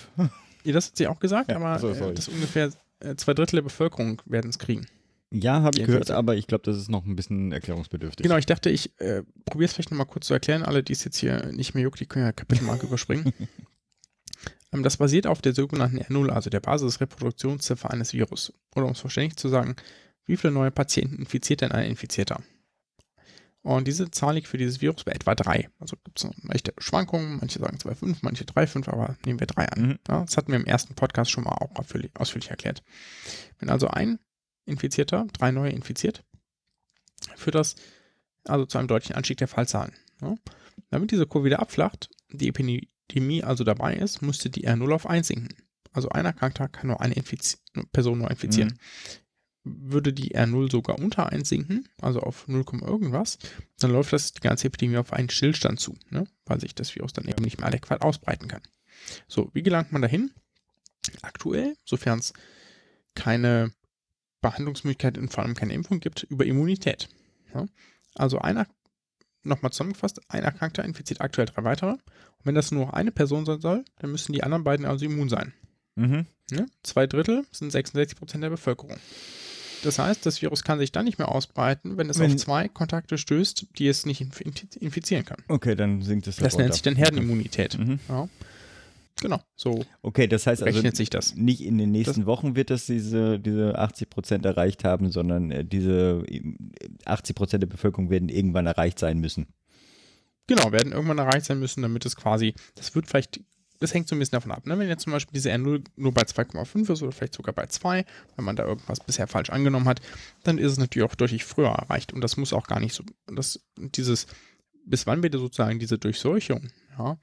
Ja, 0.64 0.72
das 0.72 0.88
hat 0.88 0.96
sie 0.96 1.06
auch 1.06 1.20
gesagt, 1.20 1.50
ja, 1.50 1.56
aber 1.56 1.78
so, 1.78 1.90
äh, 1.90 2.14
dass 2.14 2.28
ungefähr 2.28 2.70
äh, 3.00 3.16
zwei 3.16 3.34
Drittel 3.34 3.56
der 3.56 3.62
Bevölkerung 3.62 4.22
werden 4.24 4.50
es 4.50 4.58
kriegen. 4.58 4.86
Ja, 5.30 5.62
habe 5.62 5.78
ich 5.78 5.86
gehört, 5.86 6.10
aber 6.10 6.36
ich 6.36 6.46
glaube, 6.46 6.62
das 6.64 6.76
ist 6.76 6.88
noch 6.88 7.04
ein 7.04 7.16
bisschen 7.16 7.50
erklärungsbedürftig. 7.50 8.22
Genau, 8.22 8.36
ich 8.36 8.46
dachte, 8.46 8.70
ich 8.70 8.98
äh, 9.00 9.22
probiere 9.44 9.66
es 9.66 9.72
vielleicht 9.72 9.90
nochmal 9.90 10.06
kurz 10.06 10.28
zu 10.28 10.34
erklären. 10.34 10.62
Alle, 10.62 10.82
die 10.82 10.92
es 10.92 11.02
jetzt 11.04 11.18
hier 11.18 11.46
nicht 11.52 11.74
mehr 11.74 11.82
juckt, 11.82 11.98
die 11.98 12.06
können 12.06 12.24
ja 12.24 12.32
Kapitelmarke 12.32 12.86
überspringen. 12.86 13.32
Ähm, 14.74 14.82
das 14.82 14.96
basiert 14.96 15.26
auf 15.26 15.40
der 15.40 15.54
sogenannten 15.54 15.98
R0, 15.98 16.30
also 16.30 16.50
der 16.50 16.60
Basisreproduktionsziffer 16.60 17.90
eines 17.90 18.12
Virus. 18.12 18.52
Oder 18.74 18.86
um 18.86 18.92
es 18.92 19.00
verständlich 19.00 19.36
zu 19.36 19.48
sagen, 19.48 19.76
wie 20.26 20.36
viele 20.36 20.52
neue 20.52 20.72
Patienten 20.72 21.16
infiziert 21.16 21.60
denn 21.60 21.72
ein 21.72 21.88
Infizierter? 21.88 22.42
Und 23.64 23.88
diese 23.88 24.10
Zahl 24.10 24.34
liegt 24.34 24.46
für 24.46 24.58
dieses 24.58 24.82
Virus 24.82 25.04
bei 25.04 25.12
etwa 25.12 25.34
3. 25.34 25.70
Also 25.78 25.96
gibt 26.04 26.22
es 26.22 26.30
echte 26.50 26.74
Schwankungen, 26.76 27.38
manche 27.38 27.58
sagen 27.58 27.78
2,5, 27.78 28.18
manche 28.20 28.44
3,5, 28.44 28.90
aber 28.90 29.16
nehmen 29.24 29.40
wir 29.40 29.46
3 29.46 29.68
an. 29.70 29.80
Mhm. 29.80 29.98
Ja, 30.06 30.20
das 30.22 30.36
hatten 30.36 30.52
wir 30.52 30.56
im 30.56 30.66
ersten 30.66 30.94
Podcast 30.94 31.30
schon 31.30 31.44
mal 31.44 31.52
auch 31.52 31.70
ausführlich, 31.74 32.50
erklärt. 32.50 32.82
Wenn 33.58 33.70
also 33.70 33.88
ein 33.88 34.18
Infizierter 34.66 35.26
drei 35.32 35.50
neue 35.50 35.70
infiziert, 35.70 36.24
führt 37.36 37.54
das 37.54 37.76
also 38.44 38.66
zu 38.66 38.76
einem 38.76 38.88
deutlichen 38.88 39.16
Anstieg 39.16 39.38
der 39.38 39.48
Fallzahlen. 39.48 39.94
Ja. 40.20 40.34
Damit 40.90 41.10
diese 41.10 41.26
Kurve 41.26 41.46
wieder 41.46 41.60
abflacht, 41.60 42.10
die 42.28 42.48
Epidemie 42.48 43.42
also 43.42 43.64
dabei 43.64 43.94
ist, 43.94 44.20
müsste 44.20 44.50
die 44.50 44.68
R0 44.68 44.94
auf 44.94 45.06
1 45.06 45.26
sinken. 45.26 45.48
Also 45.90 46.10
ein 46.10 46.26
Erkrankter 46.26 46.68
kann 46.68 46.88
nur 46.88 47.00
eine 47.00 47.14
Infiz 47.14 47.62
Person 47.92 48.18
nur 48.18 48.30
infizieren. 48.30 48.74
Mhm 48.74 49.23
würde 49.64 50.12
die 50.12 50.36
R0 50.36 50.70
sogar 50.70 50.98
unter 50.98 51.30
1 51.30 51.48
sinken, 51.48 51.88
also 52.00 52.20
auf 52.20 52.46
0, 52.46 52.64
irgendwas, 52.82 53.38
dann 53.78 53.90
läuft 53.90 54.12
das 54.12 54.32
die 54.32 54.40
ganze 54.40 54.68
Epidemie 54.68 54.98
auf 54.98 55.12
einen 55.12 55.30
Stillstand 55.30 55.80
zu, 55.80 55.96
ne? 56.10 56.26
weil 56.44 56.60
sich 56.60 56.74
das 56.74 56.94
Virus 56.94 57.14
dann 57.14 57.26
eben 57.26 57.42
nicht 57.42 57.58
mehr 57.58 57.68
adäquat 57.68 58.02
ausbreiten 58.02 58.46
kann. 58.46 58.62
So, 59.26 59.50
wie 59.54 59.62
gelangt 59.62 59.90
man 59.92 60.02
dahin? 60.02 60.30
Aktuell, 61.22 61.76
sofern 61.84 62.18
es 62.18 62.34
keine 63.14 63.72
Behandlungsmöglichkeit 64.42 65.16
und 65.16 65.32
vor 65.32 65.44
allem 65.44 65.54
keine 65.54 65.72
Impfung 65.72 66.00
gibt, 66.00 66.24
über 66.24 66.44
Immunität. 66.44 67.08
Ja? 67.54 67.66
Also 68.14 68.38
einer, 68.38 68.66
nochmal 69.42 69.72
zusammengefasst, 69.72 70.20
ein 70.28 70.42
Erkrankter 70.42 70.84
infiziert 70.84 71.20
aktuell 71.20 71.46
drei 71.46 71.64
weitere. 71.64 71.92
Und 71.92 72.00
wenn 72.44 72.54
das 72.54 72.70
nur 72.70 72.94
eine 72.94 73.12
Person 73.12 73.46
sein 73.46 73.60
soll, 73.60 73.84
dann 73.98 74.10
müssen 74.10 74.32
die 74.32 74.42
anderen 74.42 74.64
beiden 74.64 74.84
also 74.84 75.06
immun 75.06 75.30
sein. 75.30 75.54
Mhm. 75.94 76.26
Ja? 76.50 76.66
Zwei 76.82 77.06
Drittel 77.06 77.46
sind 77.50 77.72
66 77.72 78.18
Prozent 78.18 78.42
der 78.42 78.50
Bevölkerung. 78.50 78.98
Das 79.84 79.98
heißt, 79.98 80.24
das 80.24 80.40
Virus 80.42 80.64
kann 80.64 80.78
sich 80.78 80.92
dann 80.92 81.04
nicht 81.04 81.18
mehr 81.18 81.28
ausbreiten, 81.28 81.96
wenn 81.96 82.08
es 82.08 82.18
wenn 82.18 82.32
auf 82.32 82.36
zwei 82.36 82.68
Kontakte 82.68 83.18
stößt, 83.18 83.66
die 83.78 83.86
es 83.86 84.06
nicht 84.06 84.20
infizieren 84.80 85.24
kann. 85.24 85.38
Okay, 85.48 85.74
dann 85.74 86.02
sinkt 86.02 86.26
es. 86.26 86.36
Das 86.36 86.56
nennt 86.56 86.72
sich 86.72 86.82
dann 86.82 86.96
Herdenimmunität. 86.96 87.78
Mhm. 87.78 88.00
Ja. 88.08 88.28
Genau, 89.20 89.40
so. 89.54 89.84
Okay, 90.02 90.26
das 90.26 90.46
heißt 90.46 90.62
also, 90.62 90.82
sich 90.90 91.08
das. 91.08 91.36
nicht 91.36 91.62
in 91.62 91.78
den 91.78 91.92
nächsten 91.92 92.22
das 92.22 92.26
Wochen 92.26 92.56
wird 92.56 92.70
das 92.70 92.86
diese, 92.86 93.38
diese 93.38 93.78
80 93.78 94.10
Prozent 94.10 94.44
erreicht 94.44 94.82
haben, 94.82 95.12
sondern 95.12 95.50
äh, 95.50 95.64
diese 95.64 96.24
80 97.04 97.36
Prozent 97.36 97.62
der 97.62 97.68
Bevölkerung 97.68 98.10
werden 98.10 98.28
irgendwann 98.28 98.66
erreicht 98.66 98.98
sein 98.98 99.20
müssen. 99.20 99.46
Genau, 100.46 100.72
werden 100.72 100.92
irgendwann 100.92 101.18
erreicht 101.18 101.46
sein 101.46 101.60
müssen, 101.60 101.82
damit 101.82 102.04
es 102.04 102.16
quasi, 102.16 102.54
das 102.74 102.94
wird 102.94 103.06
vielleicht 103.06 103.40
das 103.80 103.92
hängt 103.92 104.08
so 104.08 104.14
ein 104.14 104.18
bisschen 104.18 104.36
davon 104.36 104.52
ab. 104.52 104.66
Ne? 104.66 104.78
Wenn 104.78 104.88
jetzt 104.88 105.02
zum 105.02 105.12
Beispiel 105.12 105.34
diese 105.34 105.50
R0 105.50 105.84
nur 105.96 106.12
bei 106.12 106.22
2,5 106.22 106.92
ist 106.92 107.02
oder 107.02 107.12
vielleicht 107.12 107.34
sogar 107.34 107.54
bei 107.54 107.66
2, 107.66 108.04
wenn 108.36 108.44
man 108.44 108.56
da 108.56 108.64
irgendwas 108.64 109.00
bisher 109.00 109.26
falsch 109.26 109.50
angenommen 109.50 109.86
hat, 109.86 110.00
dann 110.44 110.58
ist 110.58 110.72
es 110.72 110.78
natürlich 110.78 111.08
auch 111.08 111.14
deutlich 111.14 111.44
früher 111.44 111.68
erreicht. 111.68 112.12
Und 112.12 112.20
das 112.20 112.36
muss 112.36 112.52
auch 112.52 112.66
gar 112.66 112.80
nicht 112.80 112.94
so, 112.94 113.04
das, 113.26 113.60
dieses, 113.76 114.26
bis 114.86 115.06
wann 115.06 115.22
wir 115.22 115.30
sozusagen 115.32 115.78
diese 115.78 115.98
Durchseuchung 115.98 116.70
ja, 116.98 117.18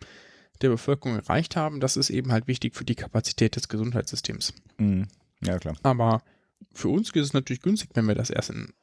der 0.62 0.70
Bevölkerung 0.70 1.16
erreicht 1.16 1.56
haben, 1.56 1.80
das 1.80 1.98
ist 1.98 2.10
eben 2.10 2.32
halt 2.32 2.48
wichtig 2.48 2.76
für 2.76 2.86
die 2.86 2.96
Kapazität 2.96 3.56
des 3.56 3.68
Gesundheitssystems. 3.68 4.54
Mhm. 4.78 5.08
Ja, 5.44 5.58
klar. 5.58 5.76
Aber 5.84 6.22
für 6.74 6.90
uns 6.90 7.10
ist 7.10 7.26
es 7.26 7.34
natürlich 7.34 7.62
günstig, 7.62 7.90
wenn 7.94 8.06
wir 8.06 8.16
das 8.16 8.30
erst 8.30 8.52
in, 8.52 8.74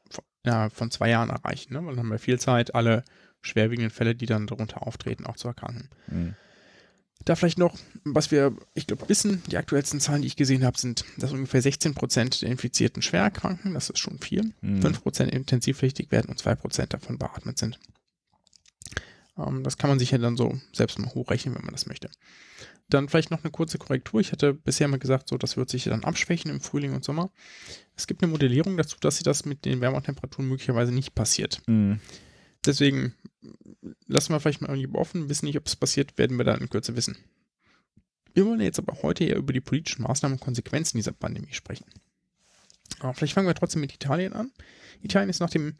ja, 0.44 0.68
von 0.70 0.90
zwei 0.90 1.10
Jahren 1.10 1.30
erreichen, 1.30 1.74
ne? 1.74 1.84
weil 1.84 1.94
dann 1.94 2.04
haben 2.04 2.10
wir 2.10 2.18
viel 2.18 2.40
Zeit, 2.40 2.74
alle 2.74 3.04
schwerwiegenden 3.40 3.90
Fälle, 3.90 4.14
die 4.14 4.26
dann 4.26 4.46
darunter 4.46 4.86
auftreten, 4.86 5.26
auch 5.26 5.36
zu 5.36 5.48
erkranken. 5.48 5.90
Mhm. 6.08 6.34
Da 7.24 7.34
vielleicht 7.34 7.58
noch, 7.58 7.76
was 8.04 8.30
wir, 8.30 8.56
ich 8.74 8.86
glaube, 8.86 9.08
wissen, 9.08 9.42
die 9.48 9.56
aktuellsten 9.56 10.00
Zahlen, 10.00 10.22
die 10.22 10.28
ich 10.28 10.36
gesehen 10.36 10.64
habe, 10.64 10.78
sind, 10.78 11.04
dass 11.18 11.32
ungefähr 11.32 11.60
16 11.60 11.94
Prozent 11.94 12.42
der 12.42 12.50
Infizierten 12.50 13.02
schwer 13.02 13.22
erkranken, 13.22 13.74
das 13.74 13.90
ist 13.90 13.98
schon 13.98 14.18
viel, 14.18 14.54
mhm. 14.60 14.80
5 14.80 15.02
Prozent 15.02 15.32
intensivpflichtig 15.32 16.10
werden 16.10 16.30
und 16.30 16.38
2 16.38 16.54
Prozent 16.54 16.94
davon 16.94 17.18
beatmet 17.18 17.58
sind. 17.58 17.78
Ähm, 19.38 19.62
das 19.62 19.76
kann 19.76 19.90
man 19.90 19.98
sich 19.98 20.10
ja 20.10 20.18
dann 20.18 20.36
so 20.36 20.58
selbst 20.72 20.98
mal 20.98 21.12
hochrechnen, 21.14 21.54
wenn 21.54 21.64
man 21.64 21.74
das 21.74 21.86
möchte. 21.86 22.10
Dann 22.88 23.08
vielleicht 23.08 23.30
noch 23.30 23.44
eine 23.44 23.50
kurze 23.50 23.78
Korrektur. 23.78 24.20
Ich 24.20 24.32
hatte 24.32 24.54
bisher 24.54 24.88
mal 24.88 24.98
gesagt, 24.98 25.28
so 25.28 25.36
das 25.36 25.56
wird 25.56 25.68
sich 25.68 25.84
dann 25.84 26.04
abschwächen 26.04 26.50
im 26.50 26.60
Frühling 26.60 26.94
und 26.94 27.04
Sommer. 27.04 27.30
Es 27.96 28.06
gibt 28.06 28.22
eine 28.22 28.32
Modellierung 28.32 28.76
dazu, 28.76 28.96
dass 29.00 29.16
sich 29.16 29.24
das 29.24 29.44
mit 29.44 29.64
den 29.64 29.80
Wärmetemperaturen 29.80 30.48
möglicherweise 30.48 30.92
nicht 30.92 31.14
passiert. 31.14 31.60
Mhm. 31.66 32.00
Deswegen 32.68 33.14
lassen 34.06 34.34
wir 34.34 34.40
vielleicht 34.40 34.60
mal 34.60 34.76
lieber 34.76 34.98
offen, 34.98 35.30
wissen 35.30 35.46
nicht, 35.46 35.56
ob 35.56 35.66
es 35.66 35.74
passiert, 35.74 36.18
werden 36.18 36.36
wir 36.36 36.44
dann 36.44 36.60
in 36.60 36.68
Kürze 36.68 36.94
wissen. 36.96 37.16
Wir 38.34 38.44
wollen 38.44 38.60
jetzt 38.60 38.78
aber 38.78 39.02
heute 39.02 39.24
eher 39.24 39.36
über 39.36 39.54
die 39.54 39.62
politischen 39.62 40.02
Maßnahmen 40.02 40.36
und 40.36 40.44
Konsequenzen 40.44 40.98
dieser 40.98 41.12
Pandemie 41.12 41.54
sprechen. 41.54 41.86
Aber 43.00 43.14
vielleicht 43.14 43.32
fangen 43.32 43.48
wir 43.48 43.54
trotzdem 43.54 43.80
mit 43.80 43.94
Italien 43.94 44.34
an. 44.34 44.52
Italien 45.02 45.30
ist 45.30 45.40
nach 45.40 45.48
dem 45.48 45.76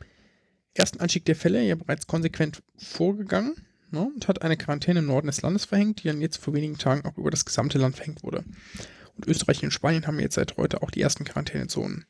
ersten 0.73 1.01
Anstieg 1.01 1.27
der 1.27 1.37
Fälle 1.37 1.63
ja 1.63 1.75
bereits 1.75 2.07
konsequent 2.07 2.63
vorgegangen 2.79 3.55
ne, 3.91 4.11
und 4.15 4.27
hat 4.27 4.41
eine 4.41 4.57
Quarantäne 4.57 5.01
im 5.01 5.07
Norden 5.07 5.27
des 5.27 5.43
Landes 5.43 5.67
verhängt, 5.67 6.03
die 6.03 6.09
dann 6.09 6.23
jetzt 6.23 6.39
vor 6.39 6.55
wenigen 6.55 6.79
Tagen 6.79 7.07
auch 7.07 7.19
über 7.19 7.31
das 7.31 7.45
gesamte 7.45 7.77
Land 7.77 7.97
verhängt 7.97 8.23
wurde. 8.23 8.45
Und 9.15 9.27
Österreich 9.27 9.63
und 9.63 9.73
Spanien 9.73 10.07
haben 10.07 10.21
jetzt 10.21 10.37
seit 10.37 10.57
heute 10.57 10.83
auch 10.83 10.91
die 10.91 11.03
ersten 11.03 11.25
Quarantänezonen. 11.25 12.07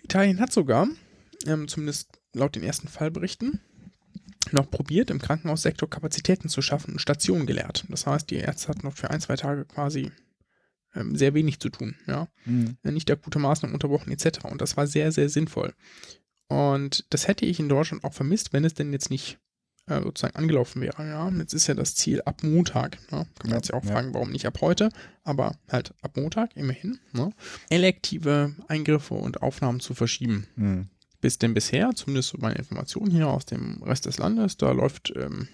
Italien 0.00 0.38
hat 0.38 0.52
sogar, 0.52 0.86
ähm, 1.46 1.68
zumindest 1.68 2.20
laut 2.34 2.54
den 2.56 2.62
ersten 2.62 2.88
Fallberichten, 2.88 3.60
noch 4.52 4.70
probiert, 4.70 5.10
im 5.10 5.18
Krankenhaussektor 5.20 5.90
Kapazitäten 5.90 6.48
zu 6.48 6.62
schaffen 6.62 6.92
und 6.92 7.00
Stationen 7.00 7.46
geleert. 7.46 7.84
Das 7.88 8.06
heißt, 8.06 8.30
die 8.30 8.36
Ärzte 8.36 8.68
hatten 8.68 8.86
noch 8.86 8.96
für 8.96 9.10
ein, 9.10 9.20
zwei 9.20 9.36
Tage 9.36 9.64
quasi 9.66 10.10
ähm, 10.94 11.16
sehr 11.16 11.34
wenig 11.34 11.60
zu 11.60 11.68
tun. 11.68 11.96
Ja? 12.06 12.28
Mhm. 12.46 12.78
Nicht 12.82 13.10
akute 13.10 13.38
Maßnahmen 13.38 13.74
unterbrochen 13.74 14.10
etc. 14.10 14.44
Und 14.44 14.60
das 14.62 14.76
war 14.76 14.86
sehr, 14.86 15.12
sehr 15.12 15.28
sinnvoll. 15.28 15.74
Und 16.48 17.04
das 17.10 17.28
hätte 17.28 17.44
ich 17.44 17.60
in 17.60 17.68
Deutschland 17.68 18.04
auch 18.04 18.14
vermisst, 18.14 18.52
wenn 18.54 18.64
es 18.64 18.72
denn 18.72 18.92
jetzt 18.92 19.10
nicht 19.10 19.38
äh, 19.86 20.00
sozusagen 20.02 20.36
angelaufen 20.36 20.80
wäre. 20.80 21.06
Ja, 21.06 21.28
jetzt 21.30 21.52
ist 21.52 21.66
ja 21.66 21.74
das 21.74 21.94
Ziel 21.94 22.22
ab 22.22 22.42
Montag. 22.42 22.98
Ne? 23.12 23.26
Kann 23.38 23.50
man 23.50 23.50
Ja, 23.50 23.56
jetzt 23.56 23.68
ja 23.68 23.74
auch 23.74 23.84
ja. 23.84 23.92
fragen, 23.92 24.14
warum 24.14 24.30
nicht 24.30 24.46
ab 24.46 24.58
heute, 24.62 24.88
aber 25.24 25.58
halt 25.68 25.92
ab 26.00 26.16
Montag 26.16 26.56
immerhin. 26.56 26.98
Ne? 27.12 27.32
Elektive 27.68 28.54
Eingriffe 28.68 29.14
und 29.14 29.42
Aufnahmen 29.42 29.80
zu 29.80 29.92
verschieben. 29.94 30.46
Mhm. 30.56 30.88
Bis 31.20 31.38
denn 31.38 31.54
bisher, 31.54 31.90
zumindest 31.94 32.30
so 32.30 32.38
meine 32.38 32.56
Informationen 32.56 33.10
hier 33.10 33.28
aus 33.28 33.44
dem 33.44 33.82
Rest 33.82 34.06
des 34.06 34.18
Landes, 34.18 34.56
da 34.56 34.70
läuft 34.70 35.12
ähm, 35.16 35.48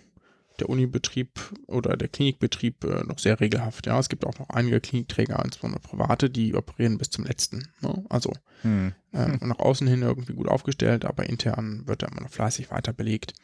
der 0.61 0.68
Unibetrieb 0.68 1.30
oder 1.66 1.97
der 1.97 2.09
Klinikbetrieb 2.09 2.85
äh, 2.85 3.02
noch 3.04 3.18
sehr 3.18 3.40
regelhaft. 3.40 3.87
Ja, 3.87 3.99
es 3.99 4.09
gibt 4.09 4.25
auch 4.25 4.38
noch 4.38 4.50
einige 4.50 4.80
Klinikträger, 4.80 5.42
insbesondere 5.44 5.80
private, 5.80 6.30
die 6.30 6.54
operieren 6.54 6.99
bis 6.99 7.11
zum 7.11 7.25
letzten. 7.25 7.68
Ne? 7.80 8.04
Also 8.09 8.33
Mhm. 8.62 8.94
ähm, 9.12 9.38
nach 9.42 9.59
außen 9.59 9.87
hin 9.87 10.02
irgendwie 10.02 10.33
gut 10.33 10.49
aufgestellt, 10.49 11.04
aber 11.04 11.28
intern 11.28 11.87
wird 11.87 12.02
da 12.02 12.06
immer 12.06 12.23
noch 12.23 12.30
fleißig 12.30 12.71
weiter 12.71 12.92
belegt. 12.92 13.35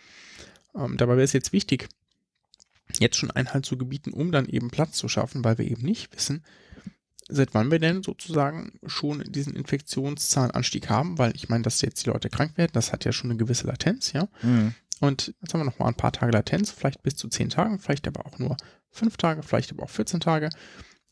Ähm, 0.74 0.96
dabei 0.96 1.12
wäre 1.14 1.24
es 1.24 1.32
jetzt 1.32 1.52
wichtig, 1.52 1.88
jetzt 2.98 3.16
schon 3.16 3.30
Einhalt 3.30 3.66
zu 3.66 3.76
gebieten, 3.76 4.12
um 4.12 4.32
dann 4.32 4.46
eben 4.46 4.70
Platz 4.70 4.96
zu 4.96 5.08
schaffen, 5.08 5.44
weil 5.44 5.58
wir 5.58 5.66
eben 5.70 5.82
nicht 5.82 6.14
wissen, 6.14 6.44
seit 7.30 7.54
wann 7.54 7.70
wir 7.70 7.78
denn 7.78 8.02
sozusagen 8.02 8.72
schon 8.86 9.22
diesen 9.32 9.54
Infektionszahlenanstieg 9.56 10.88
haben, 10.88 11.18
weil 11.18 11.34
ich 11.34 11.48
meine, 11.48 11.62
dass 11.62 11.80
jetzt 11.82 12.04
die 12.04 12.10
Leute 12.10 12.30
krank 12.30 12.56
werden, 12.56 12.70
das 12.74 12.92
hat 12.92 13.04
ja 13.04 13.12
schon 13.12 13.30
eine 13.30 13.38
gewisse 13.38 13.66
Latenz, 13.66 14.12
ja. 14.12 14.28
Mhm. 14.42 14.74
Und 15.00 15.34
jetzt 15.40 15.54
haben 15.54 15.60
wir 15.60 15.64
noch 15.64 15.78
mal 15.78 15.88
ein 15.88 15.94
paar 15.94 16.12
Tage 16.12 16.32
Latenz, 16.32 16.70
vielleicht 16.70 17.02
bis 17.02 17.16
zu 17.16 17.28
10 17.28 17.48
Tagen, 17.48 17.78
vielleicht 17.78 18.06
aber 18.06 18.26
auch 18.26 18.38
nur 18.38 18.56
5 18.90 19.16
Tage, 19.16 19.42
vielleicht 19.42 19.72
aber 19.72 19.84
auch 19.84 19.90
14 19.90 20.20
Tage, 20.20 20.50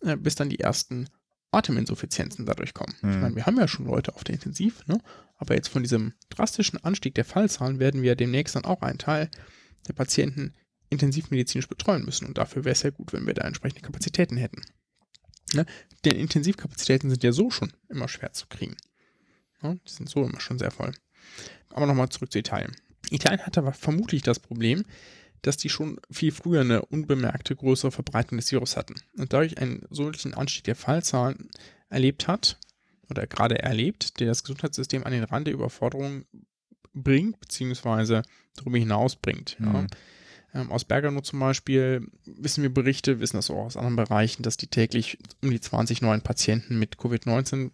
äh, 0.03 0.17
bis 0.17 0.35
dann 0.35 0.51
die 0.51 0.61
ersten 0.61 1.09
Ateminsuffizienzen 1.51 2.45
dadurch 2.45 2.75
kommen. 2.75 2.95
Ich 2.99 3.03
Mhm. 3.05 3.21
meine, 3.21 3.37
wir 3.37 3.47
haben 3.47 3.59
ja 3.59 3.67
schon 3.69 3.87
Leute 3.87 4.15
auf 4.15 4.25
der 4.25 4.35
Intensiv, 4.35 4.87
ne? 4.87 5.01
aber 5.37 5.55
jetzt 5.55 5.69
von 5.69 5.83
diesem 5.83 6.13
drastischen 6.29 6.83
Anstieg 6.85 7.15
der 7.15 7.25
Fallzahlen 7.25 7.79
werden 7.79 8.03
wir 8.03 8.17
demnächst 8.17 8.57
dann 8.57 8.65
auch 8.65 8.83
einen 8.83 8.99
Teil 8.99 9.31
der 9.87 9.95
Patienten 9.95 10.55
intensivmedizinisch 10.91 11.69
betreuen 11.69 12.05
müssen. 12.05 12.27
Und 12.27 12.39
dafür 12.39 12.65
wäre 12.65 12.73
es 12.73 12.83
ja 12.83 12.91
gut, 12.91 13.13
wenn 13.13 13.27
wir 13.27 13.35
da 13.35 13.43
entsprechende 13.47 13.83
Kapazitäten 13.83 14.37
hätten. 14.37 14.63
Ne? 15.55 15.67
Denn 16.05 16.17
Intensivkapazitäten 16.17 17.11
sind 17.11 17.25
ja 17.25 17.33
so 17.33 17.51
schon 17.51 17.73
immer 17.89 18.09
schwer 18.09 18.33
zu 18.33 18.47
kriegen. 18.49 18.77
Ne? 19.63 19.79
Die 19.87 19.91
sind 19.91 20.09
so 20.09 20.25
immer 20.25 20.41
schon 20.41 20.59
sehr 20.59 20.71
voll. 20.71 20.93
Aber 21.71 21.87
nochmal 21.87 22.09
zurück 22.09 22.33
zu 22.33 22.39
Italien. 22.39 22.75
Italien 23.11 23.45
hat 23.45 23.59
aber 23.59 23.73
vermutlich 23.73 24.23
das 24.23 24.39
Problem, 24.39 24.85
dass 25.43 25.57
die 25.57 25.69
schon 25.69 26.01
viel 26.11 26.33
früher 26.33 26.63
eine 26.63 26.83
unbemerkte 26.83 27.55
größere 27.55 27.93
Verbreitung 27.93 28.39
des 28.39 28.51
Virus 28.51 28.77
hatten 28.77 28.95
und 29.17 29.33
dadurch 29.33 29.59
einen 29.59 29.87
solchen 29.91 30.35
Anstieg 30.35 30.65
der 30.65 30.77
Fallzahlen 30.77 31.49
erlebt 31.89 32.27
hat 32.27 32.59
oder 33.09 33.27
gerade 33.27 33.59
erlebt, 33.63 34.21
der 34.21 34.27
das 34.27 34.43
Gesundheitssystem 34.43 35.05
an 35.05 35.13
den 35.13 35.25
Rand 35.25 35.47
der 35.47 35.55
Überforderung 35.55 36.25
bringt, 36.93 37.41
beziehungsweise 37.41 38.23
darüber 38.57 38.79
hinaus 38.79 39.17
bringt. 39.17 39.57
Ja. 39.61 39.87
Ähm, 40.55 40.71
aus 40.73 40.85
Bergamo 40.85 41.21
zum 41.21 41.41
Beispiel 41.41 42.09
wissen 42.25 42.63
wir 42.63 42.73
Berichte, 42.73 43.21
wissen 43.21 43.37
das 43.37 43.51
auch 43.51 43.65
aus 43.67 43.77
anderen 43.77 43.97
Bereichen, 43.97 44.43
dass 44.43 44.57
die 44.57 44.67
täglich 44.69 45.19
um 45.43 45.51
die 45.51 45.61
20 45.61 46.01
neuen 46.03 46.23
Patienten 46.23 46.79
mit 46.79 46.97
Covid-19 46.97 47.71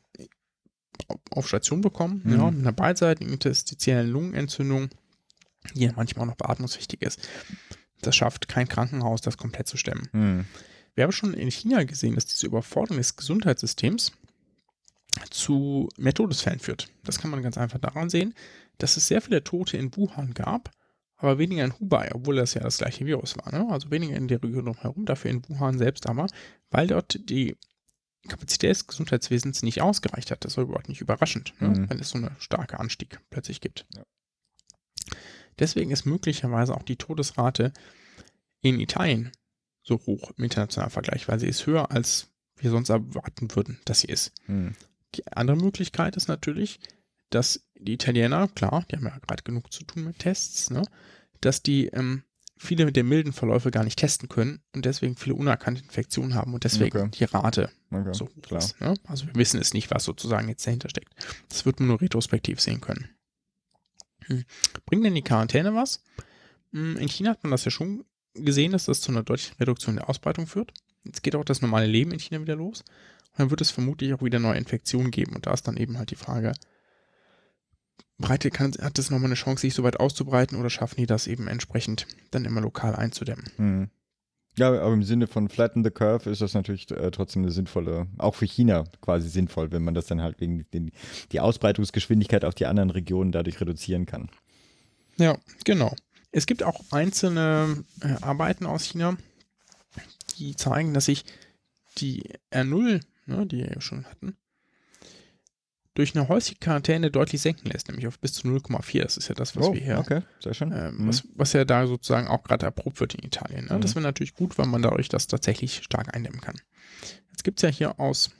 auf- 1.08 1.20
auf 1.30 1.48
Station 1.48 1.80
bekommen, 1.80 2.22
Mhm. 2.24 2.32
ja, 2.32 2.50
mit 2.50 2.60
einer 2.60 2.72
beidseitigen 2.72 3.32
interstitiellen 3.32 4.10
Lungenentzündung, 4.10 4.88
die 5.74 5.84
ja 5.84 5.92
manchmal 5.94 6.24
auch 6.24 6.30
noch 6.30 6.36
beatmungswichtig 6.36 7.02
ist. 7.02 7.28
Das 8.02 8.14
schafft 8.16 8.48
kein 8.48 8.68
Krankenhaus, 8.68 9.20
das 9.20 9.36
komplett 9.38 9.66
zu 9.68 9.76
stemmen. 9.76 10.08
Mhm. 10.12 10.44
Wir 10.94 11.04
haben 11.04 11.12
schon 11.12 11.34
in 11.34 11.50
China 11.50 11.84
gesehen, 11.84 12.14
dass 12.14 12.26
diese 12.26 12.46
Überforderung 12.46 12.98
des 12.98 13.16
Gesundheitssystems 13.16 14.12
zu 15.30 15.88
mehr 15.96 16.14
Todesfällen 16.14 16.60
führt. 16.60 16.88
Das 17.04 17.18
kann 17.18 17.30
man 17.30 17.42
ganz 17.42 17.56
einfach 17.56 17.78
daran 17.78 18.10
sehen, 18.10 18.34
dass 18.78 18.96
es 18.96 19.06
sehr 19.06 19.20
viele 19.20 19.42
Tote 19.44 19.76
in 19.76 19.94
Wuhan 19.96 20.34
gab, 20.34 20.70
aber 21.24 21.38
weniger 21.38 21.64
in 21.64 21.78
Hubei, 21.78 22.10
obwohl 22.14 22.36
das 22.36 22.54
ja 22.54 22.62
das 22.62 22.78
gleiche 22.78 23.06
Virus 23.06 23.36
war. 23.38 23.52
Ne? 23.52 23.70
Also 23.70 23.90
weniger 23.90 24.16
in 24.16 24.28
der 24.28 24.42
Region 24.42 24.66
drumherum, 24.66 25.04
dafür 25.04 25.30
in 25.30 25.48
Wuhan 25.48 25.78
selbst 25.78 26.06
aber, 26.08 26.26
weil 26.70 26.86
dort 26.86 27.18
die 27.28 27.56
Kapazität 28.28 28.70
des 28.70 28.86
Gesundheitswesens 28.86 29.62
nicht 29.62 29.82
ausgereicht 29.82 30.30
hat. 30.30 30.44
Das 30.44 30.56
war 30.56 30.64
überhaupt 30.64 30.88
nicht 30.88 31.00
überraschend, 31.00 31.54
ne? 31.60 31.68
Mhm. 31.68 31.90
wenn 31.90 31.98
es 31.98 32.10
so 32.10 32.18
eine 32.18 32.32
starke 32.38 32.80
Anstieg 32.80 33.20
plötzlich 33.30 33.60
gibt. 33.60 33.86
Ja. 33.94 34.04
Deswegen 35.58 35.90
ist 35.90 36.06
möglicherweise 36.06 36.74
auch 36.74 36.82
die 36.82 36.96
Todesrate 36.96 37.72
in 38.60 38.80
Italien 38.80 39.30
so 39.82 40.00
hoch 40.06 40.32
im 40.36 40.44
internationalen 40.44 40.90
Vergleich, 40.90 41.28
weil 41.28 41.38
sie 41.38 41.48
ist 41.48 41.66
höher, 41.66 41.90
als 41.90 42.28
wir 42.56 42.70
sonst 42.70 42.88
erwarten 42.88 43.54
würden, 43.54 43.78
dass 43.84 44.00
sie 44.00 44.08
ist. 44.08 44.32
Mhm. 44.46 44.74
Die 45.14 45.26
andere 45.28 45.56
Möglichkeit 45.56 46.16
ist 46.16 46.28
natürlich, 46.28 46.80
dass 47.30 47.68
die 47.84 47.94
Italiener, 47.94 48.48
klar, 48.48 48.84
die 48.90 48.96
haben 48.96 49.04
ja 49.06 49.18
gerade 49.18 49.42
genug 49.42 49.72
zu 49.72 49.84
tun 49.84 50.04
mit 50.04 50.18
Tests, 50.18 50.70
ne, 50.70 50.82
dass 51.40 51.62
die 51.62 51.86
ähm, 51.88 52.22
viele 52.56 52.90
der 52.92 53.04
milden 53.04 53.32
Verläufe 53.32 53.70
gar 53.70 53.84
nicht 53.84 53.98
testen 53.98 54.28
können 54.28 54.60
und 54.74 54.84
deswegen 54.84 55.16
viele 55.16 55.34
unerkannte 55.34 55.82
Infektionen 55.82 56.34
haben 56.34 56.54
und 56.54 56.64
deswegen 56.64 56.98
Okay. 56.98 57.10
die 57.18 57.24
Rate 57.24 57.70
Okay, 57.90 58.12
so 58.14 58.26
klar. 58.42 58.58
ist. 58.60 58.80
Ne? 58.80 58.94
Also 59.04 59.26
wir 59.26 59.34
wissen 59.36 59.60
es 59.60 59.74
nicht, 59.74 59.90
was 59.90 60.04
sozusagen 60.04 60.48
jetzt 60.48 60.66
dahinter 60.66 60.88
steckt. 60.88 61.12
Das 61.48 61.66
wird 61.66 61.78
man 61.80 61.88
nur 61.88 62.00
retrospektiv 62.00 62.60
sehen 62.60 62.80
können. 62.80 63.08
Hm. 64.26 64.44
Bringt 64.86 65.04
denn 65.04 65.14
die 65.14 65.22
Quarantäne 65.22 65.74
was? 65.74 66.02
Hm, 66.72 66.96
In 66.96 67.08
China 67.08 67.30
hat 67.30 67.42
man 67.44 67.50
das 67.50 67.64
ja 67.64 67.70
schon 67.70 68.04
gesehen, 68.34 68.72
dass 68.72 68.86
das 68.86 69.00
zu 69.00 69.12
einer 69.12 69.22
deutlichen 69.22 69.56
Reduktion 69.58 69.96
der 69.96 70.08
Ausbreitung 70.08 70.46
führt. 70.46 70.72
Jetzt 71.04 71.22
geht 71.22 71.34
auch 71.36 71.44
das 71.44 71.60
normale 71.60 71.86
Leben 71.86 72.12
in 72.12 72.18
China 72.18 72.40
wieder 72.40 72.56
los. 72.56 72.80
Und 73.32 73.38
dann 73.40 73.50
wird 73.50 73.60
es 73.60 73.70
vermutlich 73.70 74.14
auch 74.14 74.22
wieder 74.22 74.38
neue 74.38 74.56
Infektionen 74.58 75.10
geben. 75.10 75.34
Und 75.36 75.46
da 75.46 75.52
ist 75.52 75.68
dann 75.68 75.76
eben 75.76 75.98
halt 75.98 76.10
die 76.10 76.16
Frage, 76.16 76.52
breite, 78.18 78.50
kann, 78.50 78.72
hat 78.80 78.98
es 78.98 79.10
nochmal 79.10 79.26
eine 79.26 79.34
Chance, 79.34 79.62
sich 79.62 79.74
so 79.74 79.82
weit 79.82 80.00
auszubreiten 80.00 80.58
oder 80.58 80.70
schaffen 80.70 80.96
die 80.96 81.06
das 81.06 81.26
eben 81.26 81.48
entsprechend 81.48 82.06
dann 82.30 82.44
immer 82.44 82.60
lokal 82.60 82.94
einzudämmen? 82.94 83.44
Mhm. 83.56 83.90
Ja, 84.56 84.68
aber 84.68 84.92
im 84.92 85.02
Sinne 85.02 85.26
von 85.26 85.48
Flatten 85.48 85.82
the 85.82 85.90
Curve 85.90 86.30
ist 86.30 86.40
das 86.40 86.54
natürlich 86.54 86.88
äh, 86.92 87.10
trotzdem 87.10 87.42
eine 87.42 87.50
sinnvolle, 87.50 88.06
auch 88.18 88.36
für 88.36 88.46
China 88.46 88.84
quasi 89.00 89.28
sinnvoll, 89.28 89.72
wenn 89.72 89.82
man 89.82 89.94
das 89.94 90.06
dann 90.06 90.22
halt 90.22 90.40
wegen 90.40 90.64
den, 90.72 90.92
die 91.32 91.40
Ausbreitungsgeschwindigkeit 91.40 92.44
auf 92.44 92.54
die 92.54 92.66
anderen 92.66 92.90
Regionen 92.90 93.32
dadurch 93.32 93.60
reduzieren 93.60 94.06
kann. 94.06 94.30
Ja, 95.16 95.36
genau. 95.64 95.94
Es 96.30 96.46
gibt 96.46 96.62
auch 96.62 96.80
einzelne 96.92 97.84
äh, 98.00 98.22
Arbeiten 98.22 98.66
aus 98.66 98.84
China, 98.84 99.16
die 100.38 100.54
zeigen, 100.54 100.94
dass 100.94 101.06
sich 101.06 101.24
die 101.98 102.22
R0, 102.52 103.00
ne, 103.26 103.46
die 103.46 103.58
wir 103.58 103.72
ja 103.72 103.80
schon 103.80 104.04
hatten, 104.04 104.36
durch 105.94 106.14
eine 106.16 106.26
häusliche 106.28 106.58
Quarantäne 106.58 107.10
deutlich 107.10 107.40
senken 107.40 107.68
lässt, 107.70 107.86
nämlich 107.88 108.06
auf 108.08 108.18
bis 108.18 108.32
zu 108.32 108.48
0,4. 108.48 109.02
Das 109.02 109.16
ist 109.16 109.28
ja 109.28 109.34
das, 109.34 109.56
was 109.56 109.72
wir 109.72 109.80
hier, 109.80 109.96
Oh, 109.98 110.00
okay, 110.00 110.22
sehr 110.40 110.52
schön. 110.54 110.72
ähm, 110.72 110.96
Mhm. 110.98 111.08
was, 111.08 111.22
was 111.34 111.52
ja 111.52 111.64
da 111.64 111.86
sozusagen 111.86 112.26
auch 112.26 112.42
gerade 112.42 112.66
erprobt 112.66 112.98
wird 113.00 113.14
in 113.14 113.24
Italien. 113.24 113.66
Ne? 113.66 113.78
Das 113.80 113.92
Mhm. 113.92 113.96
wäre 113.96 114.02
natürlich 114.08 114.34
gut, 114.34 114.58
weil 114.58 114.66
man 114.66 114.82
dadurch 114.82 115.08
das 115.08 115.26
tatsächlich 115.28 115.82
stark 115.84 116.14
eindämmen 116.14 116.40
kann. 116.40 116.56
Jetzt 117.30 117.44
gibt 117.44 117.58
es 117.58 117.62
ja 117.62 117.68
hier 117.68 118.00
aus 118.00 118.30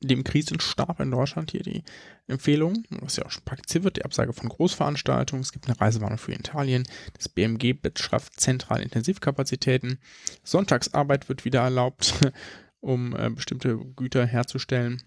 dem 0.00 0.24
Krisenstab 0.24 1.00
in 1.00 1.10
Deutschland 1.10 1.50
hier 1.50 1.62
die 1.62 1.82
Empfehlung, 2.28 2.84
was 2.90 3.16
ja 3.16 3.24
auch 3.24 3.30
schon 3.30 3.44
praktiziert 3.44 3.82
wird, 3.82 3.96
die 3.96 4.04
Absage 4.04 4.32
von 4.32 4.48
Großveranstaltungen. 4.48 5.42
Es 5.42 5.52
gibt 5.52 5.66
eine 5.66 5.80
Reisewarnung 5.80 6.18
für 6.18 6.32
Italien. 6.32 6.84
Das 7.14 7.28
BMG 7.28 7.72
beschafft 7.72 8.38
zentrale 8.38 8.82
Intensivkapazitäten. 8.82 9.98
Sonntagsarbeit 10.44 11.28
wird 11.28 11.44
wieder 11.44 11.62
erlaubt, 11.62 12.14
um 12.80 13.16
äh, 13.16 13.30
bestimmte 13.30 13.78
Güter 13.96 14.26
herzustellen. 14.26 15.02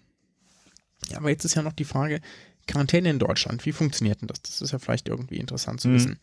Ja, 1.09 1.17
aber 1.17 1.29
jetzt 1.29 1.45
ist 1.45 1.55
ja 1.55 1.61
noch 1.61 1.73
die 1.73 1.85
Frage, 1.85 2.21
Quarantäne 2.67 3.09
in 3.09 3.19
Deutschland, 3.19 3.65
wie 3.65 3.71
funktioniert 3.71 4.21
denn 4.21 4.27
das? 4.27 4.41
Das 4.43 4.61
ist 4.61 4.71
ja 4.71 4.79
vielleicht 4.79 5.07
irgendwie 5.09 5.37
interessant 5.37 5.81
zu 5.81 5.87
Mhm. 5.89 5.93
wissen. 5.95 6.19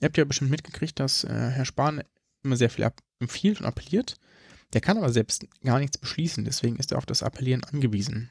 Ihr 0.00 0.06
habt 0.06 0.18
ja 0.18 0.24
bestimmt 0.24 0.50
mitgekriegt, 0.50 0.98
dass 0.98 1.24
äh, 1.24 1.28
Herr 1.50 1.64
Spahn 1.64 2.02
immer 2.42 2.56
sehr 2.56 2.70
viel 2.70 2.88
empfiehlt 3.20 3.60
und 3.60 3.66
appelliert. 3.66 4.16
Der 4.72 4.80
kann 4.80 4.98
aber 4.98 5.12
selbst 5.12 5.46
gar 5.62 5.78
nichts 5.78 5.96
beschließen, 5.98 6.44
deswegen 6.44 6.76
ist 6.76 6.90
er 6.92 6.98
auf 6.98 7.06
das 7.06 7.22
Appellieren 7.22 7.62
angewiesen. 7.64 8.30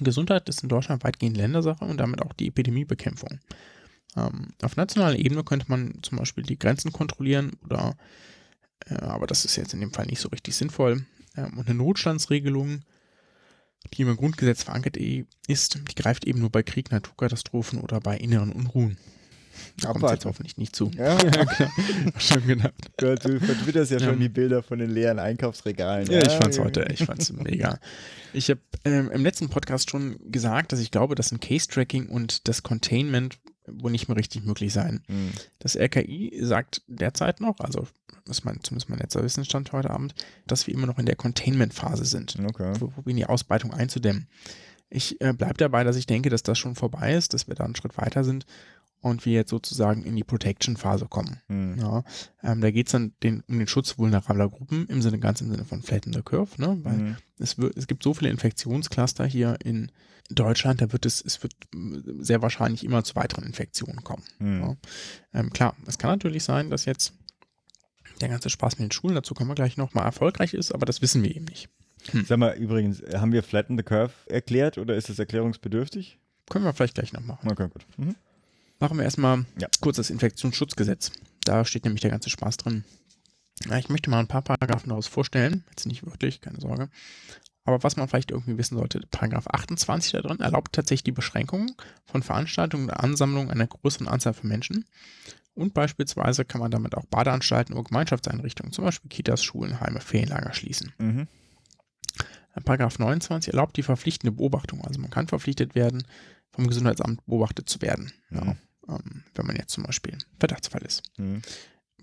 Gesundheit 0.00 0.48
ist 0.48 0.62
in 0.62 0.70
Deutschland 0.70 1.04
weitgehend 1.04 1.36
Ländersache 1.36 1.84
und 1.84 1.98
damit 1.98 2.22
auch 2.22 2.32
die 2.32 2.48
Epidemiebekämpfung. 2.48 3.40
Ähm, 4.16 4.48
auf 4.62 4.76
nationaler 4.76 5.18
Ebene 5.18 5.44
könnte 5.44 5.66
man 5.68 5.98
zum 6.02 6.18
Beispiel 6.18 6.44
die 6.44 6.58
Grenzen 6.58 6.92
kontrollieren 6.92 7.52
oder, 7.64 7.96
äh, 8.86 8.94
aber 8.94 9.26
das 9.26 9.44
ist 9.44 9.56
jetzt 9.56 9.74
in 9.74 9.80
dem 9.80 9.92
Fall 9.92 10.06
nicht 10.06 10.20
so 10.20 10.28
richtig 10.30 10.56
sinnvoll. 10.56 11.04
Ähm, 11.36 11.58
und 11.58 11.66
eine 11.66 11.74
Notstandsregelung, 11.76 12.82
die 13.94 14.02
im 14.02 14.16
Grundgesetz 14.16 14.62
verankert 14.64 14.96
ist, 14.96 15.74
die 15.74 15.94
greift 15.94 16.24
eben 16.24 16.40
nur 16.40 16.50
bei 16.50 16.62
Krieg, 16.62 16.90
Naturkatastrophen 16.90 17.80
oder 17.80 18.00
bei 18.00 18.16
inneren 18.16 18.52
Unruhen. 18.52 18.96
Da 19.80 19.92
kommt 19.92 20.10
jetzt 20.10 20.24
hoffentlich 20.24 20.56
nicht 20.56 20.74
zu. 20.74 20.90
Ja, 20.96 21.18
ja 21.22 21.44
klar. 21.44 21.72
schon 22.18 22.46
gedacht. 22.46 22.74
Du, 22.96 23.14
du 23.14 23.40
vertwitterst 23.40 23.90
ja, 23.90 23.98
ja 23.98 24.06
schon 24.06 24.20
die 24.20 24.28
Bilder 24.28 24.62
von 24.62 24.78
den 24.78 24.90
leeren 24.90 25.18
Einkaufsregalen. 25.18 26.06
Ja, 26.06 26.18
ja 26.18 26.26
ich 26.26 26.32
fand's 26.32 26.58
heute, 26.58 26.86
ich 26.92 27.04
fand's 27.04 27.32
mega. 27.32 27.78
Ich 28.32 28.48
habe 28.50 28.60
ähm, 28.84 29.10
im 29.10 29.22
letzten 29.22 29.48
Podcast 29.48 29.90
schon 29.90 30.18
gesagt, 30.30 30.72
dass 30.72 30.80
ich 30.80 30.90
glaube, 30.90 31.14
dass 31.14 31.32
ein 31.32 31.40
Case-Tracking 31.40 32.08
und 32.08 32.48
das 32.48 32.62
Containment 32.62 33.38
wohl 33.66 33.90
nicht 33.90 34.08
mehr 34.08 34.16
richtig 34.16 34.44
möglich 34.44 34.72
sein. 34.72 35.02
Mhm. 35.08 35.32
Das 35.58 35.76
RKI 35.76 36.38
sagt 36.42 36.82
derzeit 36.86 37.40
noch, 37.40 37.60
also 37.60 37.86
ist 38.28 38.44
mein, 38.44 38.60
zumindest 38.62 38.90
mein 38.90 38.98
letzter 38.98 39.22
Wissensstand 39.22 39.72
heute 39.72 39.90
Abend, 39.90 40.14
dass 40.46 40.66
wir 40.66 40.74
immer 40.74 40.86
noch 40.86 40.98
in 40.98 41.06
der 41.06 41.16
Containment-Phase 41.16 42.04
sind. 42.04 42.36
Okay. 42.44 42.72
Wo, 42.78 42.88
probieren 42.88 43.16
die 43.16 43.26
Ausbreitung 43.26 43.72
einzudämmen. 43.72 44.28
Ich 44.90 45.20
äh, 45.20 45.32
bleibe 45.32 45.54
dabei, 45.54 45.84
dass 45.84 45.96
ich 45.96 46.06
denke, 46.06 46.28
dass 46.28 46.42
das 46.42 46.58
schon 46.58 46.74
vorbei 46.74 47.14
ist, 47.14 47.34
dass 47.34 47.48
wir 47.48 47.54
da 47.54 47.64
einen 47.64 47.76
Schritt 47.76 47.96
weiter 47.96 48.24
sind 48.24 48.46
und 49.02 49.26
wir 49.26 49.34
jetzt 49.34 49.50
sozusagen 49.50 50.04
in 50.04 50.16
die 50.16 50.24
Protection-Phase 50.24 51.06
kommen. 51.06 51.40
Mhm. 51.48 51.76
Ja, 51.78 52.04
ähm, 52.42 52.60
da 52.60 52.70
geht 52.70 52.86
es 52.86 52.92
dann 52.92 53.12
den, 53.22 53.42
um 53.48 53.58
den 53.58 53.66
Schutz 53.66 53.98
vulnerabler 53.98 54.48
Gruppen 54.48 54.86
im 54.86 55.02
Sinne, 55.02 55.18
ganz 55.18 55.40
im 55.40 55.50
Sinne 55.50 55.64
von 55.64 55.82
Flatten 55.82 56.12
the 56.12 56.22
Curve, 56.22 56.60
ne? 56.60 56.78
weil 56.82 56.96
mhm. 56.96 57.16
es, 57.38 57.58
wird, 57.58 57.76
es 57.76 57.86
gibt 57.86 58.04
so 58.04 58.14
viele 58.14 58.30
Infektionscluster 58.30 59.26
hier 59.26 59.58
in 59.62 59.90
Deutschland, 60.30 60.80
da 60.80 60.92
wird 60.92 61.04
es, 61.04 61.20
es 61.20 61.42
wird 61.42 61.52
sehr 62.20 62.40
wahrscheinlich 62.42 62.84
immer 62.84 63.02
zu 63.02 63.16
weiteren 63.16 63.44
Infektionen 63.44 64.04
kommen. 64.04 64.22
Mhm. 64.38 64.60
Ja. 64.60 64.76
Ähm, 65.34 65.50
klar, 65.50 65.76
es 65.86 65.98
kann 65.98 66.10
natürlich 66.10 66.44
sein, 66.44 66.70
dass 66.70 66.84
jetzt 66.84 67.12
der 68.20 68.28
ganze 68.28 68.50
Spaß 68.50 68.78
mit 68.78 68.88
den 68.88 68.92
Schulen, 68.92 69.16
dazu 69.16 69.34
kommen 69.34 69.50
wir 69.50 69.56
gleich 69.56 69.76
noch, 69.76 69.94
mal 69.94 70.04
erfolgreich 70.04 70.54
ist, 70.54 70.72
aber 70.72 70.86
das 70.86 71.02
wissen 71.02 71.24
wir 71.24 71.34
eben 71.34 71.46
nicht. 71.46 71.68
Hm. 72.10 72.24
Sag 72.24 72.38
mal, 72.38 72.54
übrigens, 72.56 73.02
haben 73.14 73.32
wir 73.32 73.42
Flatten 73.42 73.76
the 73.76 73.82
Curve 73.82 74.12
erklärt 74.26 74.78
oder 74.78 74.96
ist 74.96 75.08
das 75.08 75.18
erklärungsbedürftig? 75.18 76.18
Können 76.48 76.64
wir 76.64 76.72
vielleicht 76.72 76.94
gleich 76.94 77.12
noch 77.12 77.22
machen. 77.22 77.50
Okay, 77.50 77.68
gut. 77.68 77.84
Mhm. 77.96 78.14
Machen 78.82 78.98
wir 78.98 79.04
erstmal 79.04 79.44
ja. 79.60 79.68
kurz 79.80 79.98
das 79.98 80.10
Infektionsschutzgesetz. 80.10 81.12
Da 81.44 81.64
steht 81.64 81.84
nämlich 81.84 82.00
der 82.00 82.10
ganze 82.10 82.30
Spaß 82.30 82.56
drin. 82.56 82.84
Ich 83.78 83.88
möchte 83.88 84.10
mal 84.10 84.18
ein 84.18 84.26
paar 84.26 84.42
Paragraphen 84.42 84.88
daraus 84.88 85.06
vorstellen. 85.06 85.62
Jetzt 85.70 85.86
nicht 85.86 86.04
wirklich, 86.04 86.40
keine 86.40 86.58
Sorge. 86.60 86.88
Aber 87.62 87.84
was 87.84 87.96
man 87.96 88.08
vielleicht 88.08 88.32
irgendwie 88.32 88.58
wissen 88.58 88.76
sollte, 88.76 88.98
Paragraph 89.08 89.46
28 89.46 90.10
da 90.10 90.20
drin 90.22 90.40
erlaubt 90.40 90.72
tatsächlich 90.72 91.04
die 91.04 91.12
Beschränkung 91.12 91.70
von 92.06 92.24
Veranstaltungen 92.24 92.86
oder 92.86 93.04
Ansammlungen 93.04 93.52
einer 93.52 93.68
größeren 93.68 94.08
Anzahl 94.08 94.34
von 94.34 94.48
Menschen. 94.48 94.84
Und 95.54 95.74
beispielsweise 95.74 96.44
kann 96.44 96.60
man 96.60 96.72
damit 96.72 96.96
auch 96.96 97.06
Badeanstalten 97.06 97.74
oder 97.74 97.84
Gemeinschaftseinrichtungen, 97.84 98.72
zum 98.72 98.84
Beispiel 98.84 99.10
Kitas, 99.10 99.44
Schulen, 99.44 99.80
Heime, 99.80 100.00
Ferienlager 100.00 100.54
schließen. 100.54 100.92
Mhm. 100.98 101.28
Paragraph 102.64 102.98
29 102.98 103.52
erlaubt 103.52 103.76
die 103.76 103.84
verpflichtende 103.84 104.32
Beobachtung. 104.32 104.84
Also 104.84 105.00
man 105.00 105.10
kann 105.10 105.28
verpflichtet 105.28 105.76
werden, 105.76 106.02
vom 106.50 106.66
Gesundheitsamt 106.66 107.24
beobachtet 107.26 107.68
zu 107.68 107.80
werden. 107.80 108.12
Mhm. 108.30 108.38
Ja 108.38 108.56
ähm, 108.88 109.24
wenn 109.34 109.46
man 109.46 109.56
jetzt 109.56 109.72
zum 109.72 109.84
Beispiel 109.84 110.16
Verdachtsfall 110.38 110.82
ist. 110.82 111.02
Mhm. 111.16 111.42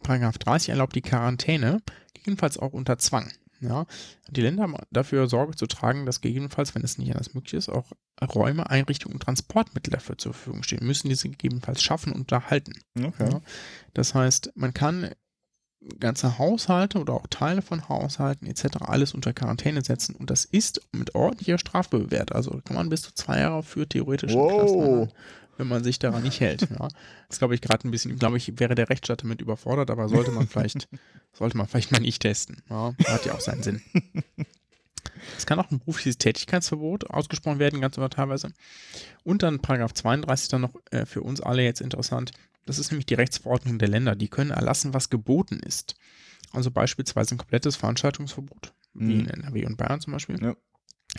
Paragraph 0.04 0.38
30 0.38 0.70
erlaubt 0.70 0.96
die 0.96 1.02
Quarantäne, 1.02 1.82
gegebenenfalls 2.14 2.58
auch 2.58 2.74
unter 2.74 2.98
Zwang. 2.98 3.32
Ja, 3.62 3.86
die 4.30 4.42
Länder 4.42 4.64
haben 4.64 4.76
dafür 4.90 5.28
Sorge 5.28 5.56
zu 5.56 5.68
tragen, 5.68 6.06
dass 6.06 6.22
gegebenenfalls, 6.22 6.76
wenn 6.76 6.84
es 6.84 6.98
nicht 6.98 7.12
anders 7.12 7.34
möglich 7.34 7.56
ist, 7.56 7.68
auch 7.68 7.92
Räume, 8.22 8.70
Einrichtungen 8.70 9.16
und 9.16 9.24
Transportmittel 9.24 9.92
dafür 9.92 10.18
zur 10.18 10.34
Verfügung 10.34 10.64
stehen, 10.64 10.86
müssen 10.86 11.10
diese 11.10 11.30
gegebenenfalls 11.30 11.82
schaffen 11.82 12.14
und 12.14 12.22
unterhalten. 12.22 12.74
Okay. 12.98 13.30
Ja, 13.30 13.42
das 13.94 14.16
heißt, 14.16 14.54
man 14.56 14.74
kann 14.74 15.10
ganze 16.00 16.38
Haushalte 16.38 17.00
oder 17.00 17.14
auch 17.14 17.28
Teile 17.28 17.62
von 17.62 17.88
Haushalten 17.88 18.48
etc. 18.48 18.78
alles 18.82 19.14
unter 19.14 19.34
Quarantäne 19.34 19.82
setzen 19.82 20.16
und 20.16 20.30
das 20.30 20.46
ist 20.46 20.82
mit 20.92 21.16
ordentlicher 21.16 21.58
Strafe 21.58 22.00
bewährt. 22.00 22.34
Also 22.34 22.62
kann 22.66 22.76
man 22.76 22.90
bis 22.90 23.02
zu 23.02 23.14
zwei 23.14 23.40
Jahre 23.40 23.64
für 23.64 23.88
theoretisch 23.88 24.34
wow 24.34 25.10
wenn 25.60 25.68
man 25.68 25.84
sich 25.84 26.00
daran 26.00 26.24
nicht 26.24 26.40
hält. 26.40 26.62
Ja. 26.62 26.88
Das 27.28 27.38
glaube 27.38 27.54
ich 27.54 27.62
gerade 27.62 27.88
ein 27.88 27.92
bisschen, 27.92 28.18
glaube 28.18 28.38
ich, 28.38 28.60
wäre 28.60 28.76
der 28.76 28.90
Rechtsstaat 28.90 29.24
damit 29.24 29.42
überfordert, 29.42 29.92
aber 29.92 30.08
sollte 30.08 30.32
man 30.32 30.48
vielleicht, 30.48 30.88
sollte 31.34 31.58
man 31.58 31.68
vielleicht 31.68 31.92
mal 31.92 32.00
nicht 32.00 32.22
testen. 32.22 32.64
Ja, 32.70 32.94
hat 33.06 33.26
ja 33.26 33.34
auch 33.34 33.42
seinen 33.42 33.62
Sinn. 33.62 33.82
Es 35.38 35.46
kann 35.46 35.60
auch 35.60 35.70
ein 35.70 35.80
berufliches 35.80 36.18
Tätigkeitsverbot 36.18 37.10
ausgesprochen 37.10 37.60
werden, 37.60 37.82
ganz 37.82 37.98
oder 37.98 38.10
teilweise. 38.10 38.52
Und 39.24 39.44
dann 39.44 39.60
Paragraph 39.60 39.94
32 39.94 40.50
dann 40.50 40.62
noch 40.62 40.74
äh, 40.92 41.06
für 41.06 41.22
uns 41.22 41.42
alle 41.42 41.62
jetzt 41.64 41.82
interessant. 41.82 42.32
Das 42.66 42.80
ist 42.80 42.92
nämlich 42.92 43.06
die 43.06 43.16
Rechtsverordnung 43.16 43.80
der 43.80 43.90
Länder. 43.90 44.16
Die 44.16 44.30
können 44.30 44.52
erlassen, 44.52 44.94
was 44.94 45.10
geboten 45.10 45.60
ist. 45.60 45.96
Also 46.52 46.72
beispielsweise 46.72 47.36
ein 47.36 47.38
komplettes 47.38 47.76
Veranstaltungsverbot, 47.76 48.74
wie 48.94 49.16
mhm. 49.16 49.20
in 49.22 49.28
NRW 49.28 49.66
und 49.66 49.78
Bayern 49.78 50.00
zum 50.00 50.14
Beispiel. 50.14 50.42
Ja. 50.42 50.56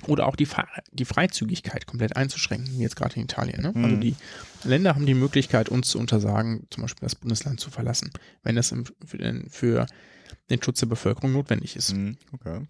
Oder 0.06 0.26
auch 0.26 0.36
die, 0.36 0.48
die 0.92 1.04
Freizügigkeit 1.04 1.86
komplett 1.86 2.16
einzuschränken, 2.16 2.78
wie 2.78 2.82
jetzt 2.82 2.96
gerade 2.96 3.16
in 3.16 3.22
Italien. 3.22 3.60
Ne? 3.60 3.72
Mhm. 3.74 3.84
Also 3.84 3.96
die 3.96 4.16
Länder 4.64 4.94
haben 4.94 5.04
die 5.04 5.14
Möglichkeit, 5.14 5.68
uns 5.68 5.88
zu 5.88 5.98
untersagen, 5.98 6.66
zum 6.70 6.82
Beispiel 6.82 7.06
das 7.06 7.16
Bundesland 7.16 7.60
zu 7.60 7.70
verlassen, 7.70 8.10
wenn 8.42 8.54
das 8.54 8.70
im, 8.72 8.84
für, 9.04 9.18
den, 9.18 9.50
für, 9.50 9.86
den, 10.48 10.62
Schutz 10.62 10.80
der 10.80 10.86
Bevölkerung 10.86 11.32
notwendig 11.32 11.76
ist. 11.76 11.92
Mhm. 11.94 12.16
Okay. 12.32 12.66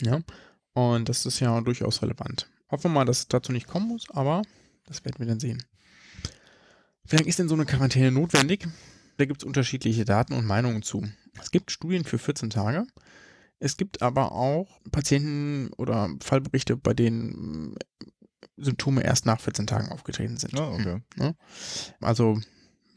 Ja. 0.00 0.20
Und 0.72 1.08
das 1.08 1.24
ist 1.26 1.40
ja 1.40 1.60
durchaus 1.60 2.02
relevant. 2.02 2.50
Hoffen 2.70 2.90
wir 2.90 2.94
mal, 2.94 3.04
dass 3.04 3.20
es 3.20 3.28
dazu 3.28 3.52
nicht 3.52 3.68
kommen 3.68 3.86
muss, 3.86 4.10
aber 4.10 4.42
das 4.86 5.04
werden 5.04 5.18
wir 5.18 5.26
dann 5.26 5.40
sehen. 5.40 5.62
Wie 7.06 7.16
lange 7.16 7.28
ist 7.28 7.38
denn 7.38 7.48
so 7.48 7.54
eine 7.54 7.66
Quarantäne 7.66 8.10
notwendig? 8.10 8.66
Da 9.16 9.26
gibt 9.26 9.42
es 9.42 9.46
unterschiedliche 9.46 10.04
Daten 10.04 10.32
und 10.32 10.44
Meinungen 10.44 10.82
zu. 10.82 11.06
Es 11.40 11.50
gibt 11.50 11.70
Studien 11.70 12.04
für 12.04 12.18
14 12.18 12.50
Tage. 12.50 12.86
Es 13.64 13.78
gibt 13.78 14.02
aber 14.02 14.32
auch 14.32 14.78
Patienten 14.92 15.72
oder 15.78 16.10
Fallberichte, 16.22 16.76
bei 16.76 16.92
denen 16.92 17.74
äh, 17.76 18.04
Symptome 18.58 19.02
erst 19.02 19.24
nach 19.24 19.40
14 19.40 19.66
Tagen 19.66 19.88
aufgetreten 19.88 20.36
sind. 20.36 20.60
Oh, 20.60 20.74
okay. 20.74 21.00
Ne? 21.16 21.34
Also 22.02 22.38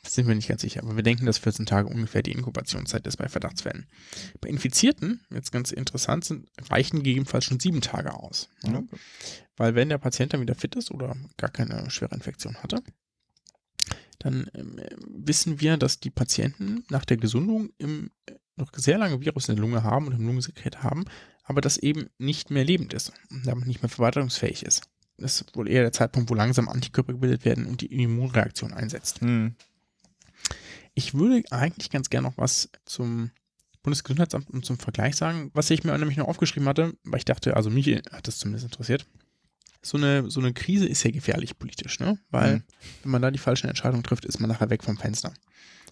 sind 0.06 0.28
wir 0.28 0.36
nicht 0.36 0.50
ganz 0.50 0.62
sicher, 0.62 0.84
aber 0.84 0.98
wir 0.98 1.04
denken, 1.04 1.26
dass 1.26 1.38
14 1.38 1.68
Tage 1.68 1.88
ungefähr 1.88 2.22
die 2.22 2.34
Inkubationszeit 2.34 3.08
ist 3.08 3.16
bei 3.16 3.30
Verdachtsfällen. 3.30 3.88
Bei 4.42 4.50
Infizierten, 4.50 5.22
jetzt 5.34 5.54
ganz 5.54 5.72
interessant 5.72 6.26
sind, 6.26 6.50
reichen 6.70 6.98
gegebenenfalls 6.98 7.46
schon 7.46 7.62
sieben 7.62 7.80
Tage 7.80 8.14
aus. 8.14 8.50
Ne? 8.64 8.80
Okay. 8.80 9.02
Weil 9.56 9.76
wenn 9.76 9.88
der 9.88 10.00
Patient 10.00 10.34
dann 10.34 10.42
wieder 10.42 10.56
fit 10.56 10.76
ist 10.76 10.92
oder 10.92 11.16
gar 11.38 11.50
keine 11.50 11.90
schwere 11.90 12.14
Infektion 12.14 12.58
hatte, 12.58 12.84
dann 14.20 14.48
äh, 14.48 14.66
wissen 15.08 15.62
wir, 15.62 15.78
dass 15.78 16.02
die 16.02 16.10
Patienten 16.10 16.84
nach 16.90 17.06
der 17.06 17.16
Gesundung 17.16 17.70
im 17.78 18.12
noch 18.58 18.72
sehr 18.76 18.98
lange 18.98 19.22
Virus 19.22 19.50
in 19.50 19.56
der 19.56 19.62
Lunge 19.62 19.84
haben 19.84 20.08
und 20.08 20.14
im 20.14 20.26
Lungensekret 20.26 20.84
haben, 20.84 21.06
aber 21.44 21.62
das 21.62 21.78
eben 21.78 22.10
nicht 22.18 22.52
mehr 22.52 22.66
lebend 22.66 22.94
ist 22.94 23.14
und 23.32 23.46
damit 23.48 23.68
nicht 23.68 23.82
mehr 23.82 23.90
verwaltungsfähig 23.90 24.64
ist. 24.64 24.90
Das 25.18 25.42
ist 25.42 25.56
wohl 25.56 25.70
eher 25.70 25.82
der 25.82 25.92
Zeitpunkt, 25.92 26.30
wo 26.30 26.36
langsam 26.36 26.70
Antikörper 26.70 27.14
gebildet 27.14 27.46
werden 27.46 27.66
und 27.66 27.82
die 27.82 27.88
Immunreaktion 27.88 28.74
einsetzt. 28.74 29.22
Hm. 29.22 29.56
Ich 30.94 31.14
würde 31.14 31.44
eigentlich 31.52 31.90
ganz 31.90 32.10
gerne 32.10 32.28
noch 32.28 32.38
was 32.38 32.70
zum 32.86 33.32
Bundesgesundheitsamt 33.84 34.50
und 34.50 34.66
zum 34.66 34.78
Vergleich 34.78 35.16
sagen, 35.16 35.50
was 35.54 35.70
ich 35.70 35.84
mir 35.84 35.98
nämlich 35.98 36.18
noch 36.18 36.28
aufgeschrieben 36.28 36.68
hatte, 36.68 36.94
weil 37.04 37.20
ich 37.20 37.26
dachte, 37.26 37.56
also 37.56 37.70
mich 37.70 37.88
hat 37.88 38.28
das 38.28 38.40
zumindest 38.40 38.66
interessiert. 38.66 39.08
So 39.82 39.98
eine, 39.98 40.30
so 40.30 40.40
eine 40.40 40.54
Krise 40.54 40.88
ist 40.88 41.04
ja 41.04 41.12
gefährlich 41.12 41.58
politisch, 41.58 42.00
ne? 42.00 42.20
Weil, 42.30 42.56
hm. 42.56 42.64
wenn 43.04 43.12
man 43.12 43.22
da 43.22 43.32
die 43.32 43.40
falsche 43.40 43.68
Entscheidung 43.68 44.04
trifft, 44.04 44.26
ist 44.26 44.40
man 44.40 44.50
nachher 44.50 44.70
weg 44.70 44.84
vom 44.84 44.98
Fenster 44.98 45.34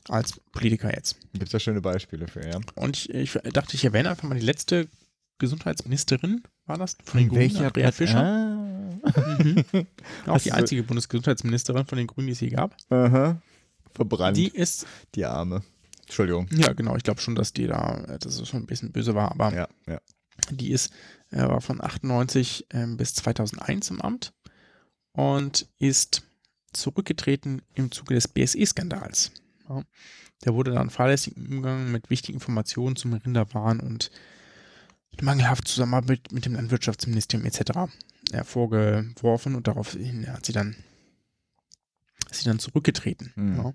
als 0.10 0.40
Politiker 0.52 0.94
jetzt. 0.94 1.18
Gibt 1.34 1.46
es 1.46 1.52
da 1.52 1.60
schöne 1.60 1.82
Beispiele 1.82 2.28
für, 2.28 2.48
ja. 2.48 2.60
Und 2.76 2.98
ich, 2.98 3.10
ich, 3.10 3.34
dachte, 3.54 3.76
ich 3.76 3.86
erwähne 3.86 4.10
einfach 4.10 4.28
mal 4.28 4.38
die 4.38 4.46
letzte 4.46 4.88
Gesundheitsministerin, 5.38 6.44
war 6.66 6.78
das? 6.78 6.98
Von 7.04 7.20
den 7.20 7.30
Grünen, 7.30 7.58
Andrea 7.58 7.92
Fischer. 7.92 8.24
Ah. 8.24 9.40
Mhm. 9.40 9.66
Auch 10.26 10.40
die 10.40 10.52
einzige 10.54 10.82
so? 10.82 10.88
Bundesgesundheitsministerin 10.88 11.86
von 11.86 11.98
den 11.98 12.08
Grünen, 12.08 12.28
die 12.28 12.34
es 12.34 12.40
je 12.40 12.50
gab. 12.50 12.76
Aha. 12.90 13.42
Verbrannt. 13.94 14.38
Die 14.38 14.48
ist. 14.48 14.88
Die 15.16 15.26
Arme. 15.26 15.64
Entschuldigung. 16.02 16.48
Ja, 16.52 16.74
genau. 16.74 16.96
Ich 16.96 17.04
glaube 17.04 17.22
schon, 17.22 17.36
dass 17.36 17.54
die 17.54 17.68
da, 17.68 18.18
dass 18.20 18.40
es 18.40 18.48
schon 18.48 18.64
ein 18.64 18.66
bisschen 18.66 18.92
böse 18.92 19.16
war, 19.16 19.32
aber 19.32 19.54
ja, 19.54 19.68
ja. 19.88 20.00
die 20.52 20.72
ist, 20.72 20.92
äh, 21.32 21.40
war 21.48 21.62
von 21.62 21.82
98 21.84 22.68
äh, 22.70 22.86
bis 22.88 23.16
2001 23.16 23.90
im 23.90 24.02
Amt 24.02 24.34
und 25.14 25.68
ist 25.80 26.24
zurückgetreten 26.74 27.62
im 27.74 27.92
Zuge 27.92 28.14
des 28.16 28.28
BSE-Skandals. 28.28 29.32
Ja. 29.70 29.84
Der 30.44 30.54
wurde 30.54 30.72
dann 30.72 30.90
fahrlässigen 30.90 31.48
Umgang 31.48 31.92
mit 31.92 32.10
wichtigen 32.10 32.36
Informationen 32.36 32.96
zum 32.96 33.14
Rinderwahn 33.14 33.80
und 33.80 34.12
mangelhaft 35.22 35.68
Zusammenarbeit 35.68 36.32
mit 36.32 36.46
dem 36.46 36.56
Landwirtschaftsministerium 36.56 37.48
etc. 37.48 37.90
vorgeworfen 38.44 39.56
und 39.56 39.68
daraufhin 39.68 40.28
hat 40.28 40.46
sie 40.46 40.52
dann 40.52 40.76
ist 42.30 42.40
sie 42.40 42.46
dann 42.46 42.60
zurückgetreten. 42.60 43.32
Mhm. 43.36 43.58
Ja. 43.58 43.74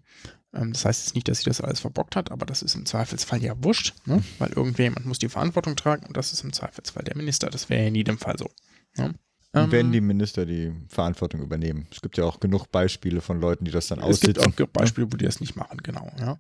Ähm, 0.53 0.73
das 0.73 0.85
heißt 0.85 1.07
jetzt 1.07 1.15
nicht, 1.15 1.29
dass 1.29 1.39
sie 1.39 1.45
das 1.45 1.61
alles 1.61 1.81
verbockt 1.81 2.17
hat, 2.17 2.31
aber 2.31 2.47
das 2.47 2.63
ist 2.63 2.75
im 2.75 2.87
Zweifelsfall 2.87 3.43
ja 3.43 3.55
wurscht, 3.63 3.95
ne? 4.07 4.23
weil 4.39 4.51
irgendjemand 4.51 5.07
muss 5.07 5.19
die 5.19 5.29
Verantwortung 5.29 5.77
tragen 5.77 6.07
und 6.07 6.17
das 6.17 6.33
ist 6.33 6.45
im 6.45 6.53
Zweifelsfall 6.53 7.05
der 7.05 7.17
Minister. 7.17 7.49
Das 7.51 7.69
wäre 7.69 7.83
ja 7.83 7.89
in 7.89 7.95
jedem 7.95 8.19
Fall 8.19 8.37
so. 8.39 8.51
Ja. 8.97 9.11
Ähm, 9.53 9.73
Wenn 9.73 9.93
die 9.93 10.01
Minister 10.01 10.47
die 10.47 10.73
Verantwortung 10.89 11.43
übernehmen. 11.43 11.87
Es 11.91 12.01
gibt 12.01 12.17
ja 12.17 12.25
auch 12.25 12.39
genug 12.39 12.71
Beispiele 12.71 13.21
von 13.21 13.41
Leuten, 13.41 13.65
die 13.65 13.73
das 13.73 13.89
dann 13.89 13.99
es 14.01 14.21
gibt 14.21 14.39
aussitzen. 14.39 14.65
auch 14.65 14.69
Beispiele, 14.69 15.13
wo 15.13 15.17
die 15.17 15.25
das 15.25 15.41
nicht 15.41 15.57
machen, 15.57 15.79
genau. 15.83 16.11
Ja. 16.21 16.39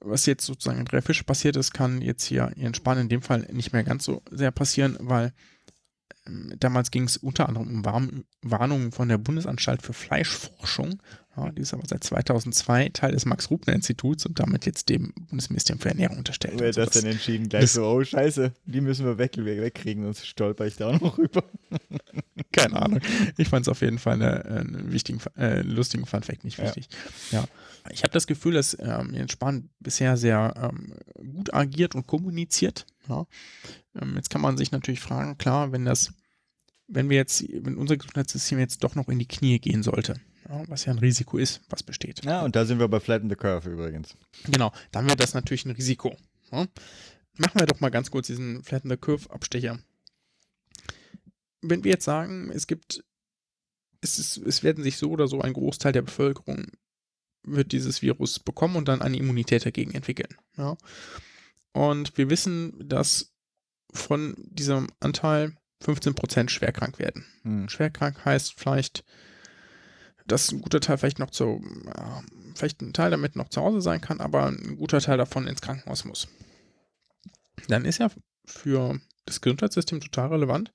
Was 0.00 0.26
jetzt 0.26 0.46
sozusagen 0.46 0.78
in 0.78 0.84
drei 0.84 1.02
Fische 1.02 1.24
passiert 1.24 1.56
ist, 1.56 1.72
kann 1.72 2.00
jetzt 2.00 2.24
hier 2.24 2.52
in 2.56 2.74
Spanien 2.74 3.04
in 3.04 3.08
dem 3.08 3.22
Fall 3.22 3.48
nicht 3.52 3.72
mehr 3.72 3.82
ganz 3.82 4.04
so 4.04 4.22
sehr 4.30 4.52
passieren, 4.52 4.96
weil 5.00 5.32
damals 6.58 6.90
ging 6.90 7.04
es 7.04 7.16
unter 7.16 7.48
anderem 7.48 7.68
um 7.68 7.84
Warn 7.84 8.24
Warnungen 8.42 8.92
von 8.92 9.08
der 9.08 9.18
Bundesanstalt 9.18 9.82
für 9.82 9.92
Fleischforschung. 9.92 11.02
Ja, 11.36 11.50
die 11.52 11.62
ist 11.62 11.72
aber 11.72 11.84
seit 11.86 12.02
2002 12.02 12.88
Teil 12.88 13.12
des 13.12 13.24
Max-Rubner-Instituts 13.24 14.26
und 14.26 14.40
damit 14.40 14.66
jetzt 14.66 14.88
dem 14.88 15.12
Bundesministerium 15.28 15.80
für 15.80 15.90
Ernährung 15.90 16.18
unterstellt. 16.18 16.54
Wer 16.58 16.66
Also 16.68 16.84
das 16.84 16.90
denn 16.94 17.06
entschieden? 17.06 17.48
Gleich 17.48 17.70
so, 17.70 17.84
oh 17.84 18.02
scheiße, 18.02 18.52
die 18.64 18.80
müssen 18.80 19.06
wir 19.06 19.18
weg, 19.18 19.36
wegkriegen, 19.36 20.02
sonst 20.02 20.26
stolper 20.26 20.66
ich 20.66 20.76
da 20.76 20.88
auch 20.88 21.00
noch 21.00 21.16
rüber. 21.16 21.44
Keine 22.52 22.80
Ahnung. 22.82 23.00
Ich 23.36 23.48
fand 23.48 23.62
es 23.66 23.68
auf 23.68 23.82
jeden 23.82 23.98
Fall 23.98 24.14
eine, 24.14 24.44
einen 24.46 24.92
wichtigen, 24.92 25.20
äh, 25.36 25.60
lustigen 25.62 26.06
Funfact, 26.06 26.42
nicht 26.44 26.58
Ja. 26.58 26.64
wichtig. 26.64 26.88
Ja. 27.30 27.44
Ich 27.90 28.02
habe 28.02 28.12
das 28.12 28.26
Gefühl, 28.26 28.54
dass 28.54 28.76
ähm, 28.80 29.14
Jens 29.14 29.32
Spahn 29.32 29.70
bisher 29.80 30.16
sehr 30.16 30.54
ähm, 30.56 30.92
gut 31.34 31.54
agiert 31.54 31.94
und 31.94 32.06
kommuniziert. 32.06 32.84
Ja. 33.08 33.26
Ähm, 34.00 34.14
jetzt 34.16 34.30
kann 34.30 34.40
man 34.40 34.56
sich 34.56 34.72
natürlich 34.72 35.00
fragen, 35.00 35.38
klar, 35.38 35.72
wenn 35.72 35.84
das, 35.84 36.12
wenn 36.88 37.10
wir 37.10 37.16
jetzt, 37.16 37.44
wenn 37.48 37.76
unser 37.76 37.96
Gesundheitssystem 37.96 38.58
jetzt 38.58 38.82
doch 38.82 38.94
noch 38.94 39.08
in 39.08 39.18
die 39.18 39.28
Knie 39.28 39.58
gehen 39.58 39.82
sollte, 39.82 40.20
ja, 40.48 40.62
was 40.68 40.86
ja 40.86 40.92
ein 40.92 40.98
Risiko 40.98 41.36
ist, 41.36 41.60
was 41.68 41.82
besteht. 41.82 42.24
Ja, 42.24 42.42
und 42.42 42.56
da 42.56 42.64
sind 42.64 42.78
wir 42.78 42.88
bei 42.88 43.00
Flatten 43.00 43.28
the 43.28 43.36
Curve 43.36 43.70
übrigens. 43.70 44.16
Genau, 44.44 44.72
dann 44.90 45.06
wäre 45.06 45.16
das 45.16 45.34
natürlich 45.34 45.66
ein 45.66 45.72
Risiko. 45.72 46.16
Ja. 46.50 46.66
Machen 47.36 47.60
wir 47.60 47.66
doch 47.66 47.80
mal 47.80 47.90
ganz 47.90 48.10
kurz 48.10 48.26
diesen 48.26 48.64
Flatten 48.64 48.88
the 48.88 48.96
Curve 48.96 49.30
Abstecher. 49.30 49.78
Wenn 51.60 51.84
wir 51.84 51.92
jetzt 51.92 52.04
sagen, 52.04 52.50
es 52.50 52.66
gibt, 52.66 53.04
es, 54.00 54.18
ist, 54.18 54.38
es 54.38 54.62
werden 54.62 54.82
sich 54.82 54.96
so 54.96 55.10
oder 55.10 55.28
so 55.28 55.40
ein 55.40 55.52
Großteil 55.52 55.92
der 55.92 56.02
Bevölkerung 56.02 56.66
wird 57.42 57.72
dieses 57.72 58.02
Virus 58.02 58.38
bekommen 58.38 58.76
und 58.76 58.88
dann 58.88 59.02
eine 59.02 59.16
Immunität 59.16 59.64
dagegen 59.64 59.92
entwickeln. 59.92 60.34
Ja. 60.56 60.76
Und 61.72 62.16
wir 62.16 62.30
wissen, 62.30 62.88
dass 62.88 63.32
von 63.92 64.34
diesem 64.38 64.88
Anteil 65.00 65.56
15% 65.84 66.48
schwerkrank 66.50 66.98
werden. 66.98 67.24
Hm. 67.42 67.68
Schwerkrank 67.68 68.24
heißt 68.24 68.54
vielleicht, 68.58 69.04
dass 70.26 70.52
ein 70.52 70.60
guter 70.60 70.80
Teil 70.80 70.98
vielleicht 70.98 71.18
noch 71.18 71.30
zu, 71.30 71.62
ja, 71.86 72.22
vielleicht 72.54 72.82
ein 72.82 72.92
Teil 72.92 73.10
damit 73.10 73.36
noch 73.36 73.48
zu 73.48 73.60
Hause 73.62 73.80
sein 73.80 74.00
kann, 74.00 74.20
aber 74.20 74.46
ein 74.46 74.76
guter 74.76 75.00
Teil 75.00 75.16
davon 75.16 75.46
ins 75.46 75.62
Krankenhaus 75.62 76.04
muss. 76.04 76.28
Dann 77.68 77.84
ist 77.84 77.98
ja 77.98 78.10
für 78.44 79.00
das 79.26 79.40
Gesundheitssystem 79.40 80.00
total 80.00 80.28
relevant, 80.28 80.72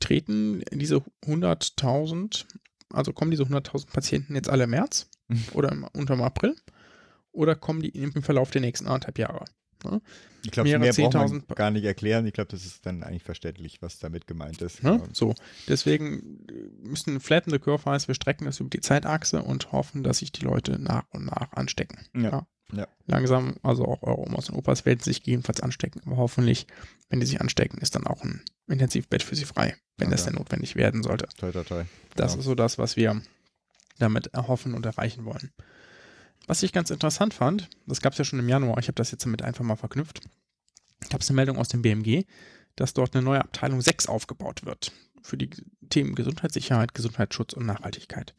treten 0.00 0.62
diese 0.72 1.02
100.000, 1.26 2.44
also 2.90 3.12
kommen 3.12 3.30
diese 3.30 3.44
100.000 3.44 3.92
Patienten 3.92 4.34
jetzt 4.34 4.48
alle 4.48 4.64
im 4.64 4.70
März 4.70 5.08
Mhm. 5.32 5.44
oder 5.52 5.72
im, 5.72 5.84
unterm 5.84 6.22
April 6.22 6.56
oder 7.32 7.54
kommen 7.54 7.80
die 7.80 7.90
im 7.90 8.22
Verlauf 8.22 8.50
der 8.50 8.60
nächsten 8.60 8.86
anderthalb 8.86 9.18
Jahre? 9.18 9.44
Ich 10.44 10.50
glaube, 10.50 10.68
mehr 10.68 10.78
braucht 10.92 11.14
man 11.14 11.28
10.000 11.42 11.54
gar 11.54 11.70
nicht 11.70 11.84
erklären. 11.84 12.26
Ich 12.26 12.32
glaube, 12.32 12.50
das 12.50 12.64
ist 12.66 12.84
dann 12.84 13.02
eigentlich 13.02 13.22
verständlich, 13.22 13.80
was 13.80 13.98
damit 13.98 14.26
gemeint 14.26 14.60
ist. 14.62 14.82
Ne? 14.82 15.02
So, 15.12 15.34
deswegen 15.68 16.46
äh, 16.48 16.86
müssen 16.88 17.20
Flatten 17.20 17.50
the 17.50 17.58
Curve 17.58 17.84
heißt, 17.90 18.08
wir 18.08 18.14
strecken 18.14 18.44
das 18.46 18.58
über 18.60 18.70
die 18.70 18.80
Zeitachse 18.80 19.42
und 19.42 19.70
hoffen, 19.72 20.02
dass 20.02 20.18
sich 20.18 20.32
die 20.32 20.44
Leute 20.44 20.78
nach 20.80 21.04
und 21.10 21.26
nach 21.26 21.52
anstecken. 21.52 21.98
Ja. 22.16 22.46
Ja. 22.74 22.88
Langsam, 23.06 23.56
also 23.62 23.84
auch 23.84 24.02
eure 24.02 24.18
Omas 24.20 24.48
und 24.48 24.56
Opas 24.56 24.86
werden 24.86 25.00
sich 25.00 25.18
gegebenenfalls 25.22 25.60
anstecken, 25.60 26.00
aber 26.06 26.16
hoffentlich, 26.16 26.66
wenn 27.10 27.20
die 27.20 27.26
sich 27.26 27.38
anstecken, 27.40 27.78
ist 27.82 27.94
dann 27.94 28.06
auch 28.06 28.22
ein 28.24 28.42
Intensivbett 28.66 29.22
für 29.22 29.36
sie 29.36 29.44
frei, 29.44 29.76
wenn 29.98 30.08
Ja, 30.08 30.12
das 30.12 30.22
ja. 30.24 30.30
denn 30.30 30.38
notwendig 30.38 30.74
werden 30.74 31.02
sollte. 31.02 31.28
Toi, 31.36 31.52
toi, 31.52 31.64
toi. 31.64 31.84
Das 32.16 32.32
Ja. 32.32 32.38
ist 32.38 32.46
so 32.46 32.54
das, 32.54 32.78
was 32.78 32.96
wir 32.96 33.20
damit 33.98 34.28
erhoffen 34.28 34.72
und 34.72 34.86
erreichen 34.86 35.26
wollen. 35.26 35.50
Was 36.46 36.62
ich 36.62 36.72
ganz 36.72 36.90
interessant 36.90 37.34
fand, 37.34 37.68
das 37.86 38.00
gab 38.00 38.12
es 38.12 38.18
ja 38.18 38.24
schon 38.24 38.38
im 38.38 38.48
Januar, 38.48 38.78
ich 38.78 38.88
habe 38.88 38.96
das 38.96 39.10
jetzt 39.10 39.24
damit 39.24 39.42
einfach 39.42 39.64
mal 39.64 39.76
verknüpft, 39.76 40.20
gab 41.10 41.20
es 41.20 41.28
eine 41.28 41.36
Meldung 41.36 41.56
aus 41.56 41.68
dem 41.68 41.82
BMG, 41.82 42.24
dass 42.76 42.94
dort 42.94 43.14
eine 43.14 43.24
neue 43.24 43.40
Abteilung 43.40 43.80
6 43.80 44.06
aufgebaut 44.06 44.64
wird 44.64 44.92
für 45.22 45.36
die 45.36 45.50
Themen 45.88 46.14
Gesundheitssicherheit, 46.14 46.94
Gesundheitsschutz 46.94 47.52
und 47.52 47.66
Nachhaltigkeit. 47.66 48.34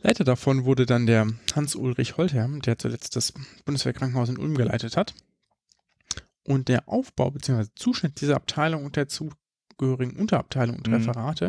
Leiter 0.00 0.24
davon 0.24 0.66
wurde 0.66 0.84
dann 0.84 1.06
der 1.06 1.26
Hans-Ulrich 1.54 2.18
Holter, 2.18 2.46
der 2.66 2.78
zuletzt 2.78 3.16
das 3.16 3.32
Bundeswehrkrankenhaus 3.64 4.28
in 4.28 4.38
Ulm 4.38 4.54
geleitet 4.54 4.98
hat. 4.98 5.14
Und 6.46 6.68
der 6.68 6.88
Aufbau 6.90 7.30
bzw. 7.30 7.68
Zuschnitt 7.74 8.20
dieser 8.20 8.36
Abteilung 8.36 8.84
und 8.84 8.96
der 8.96 9.08
zugehörigen 9.08 10.16
Unterabteilung 10.16 10.76
und 10.76 10.86
Mhm. 10.88 10.94
Referate 10.94 11.48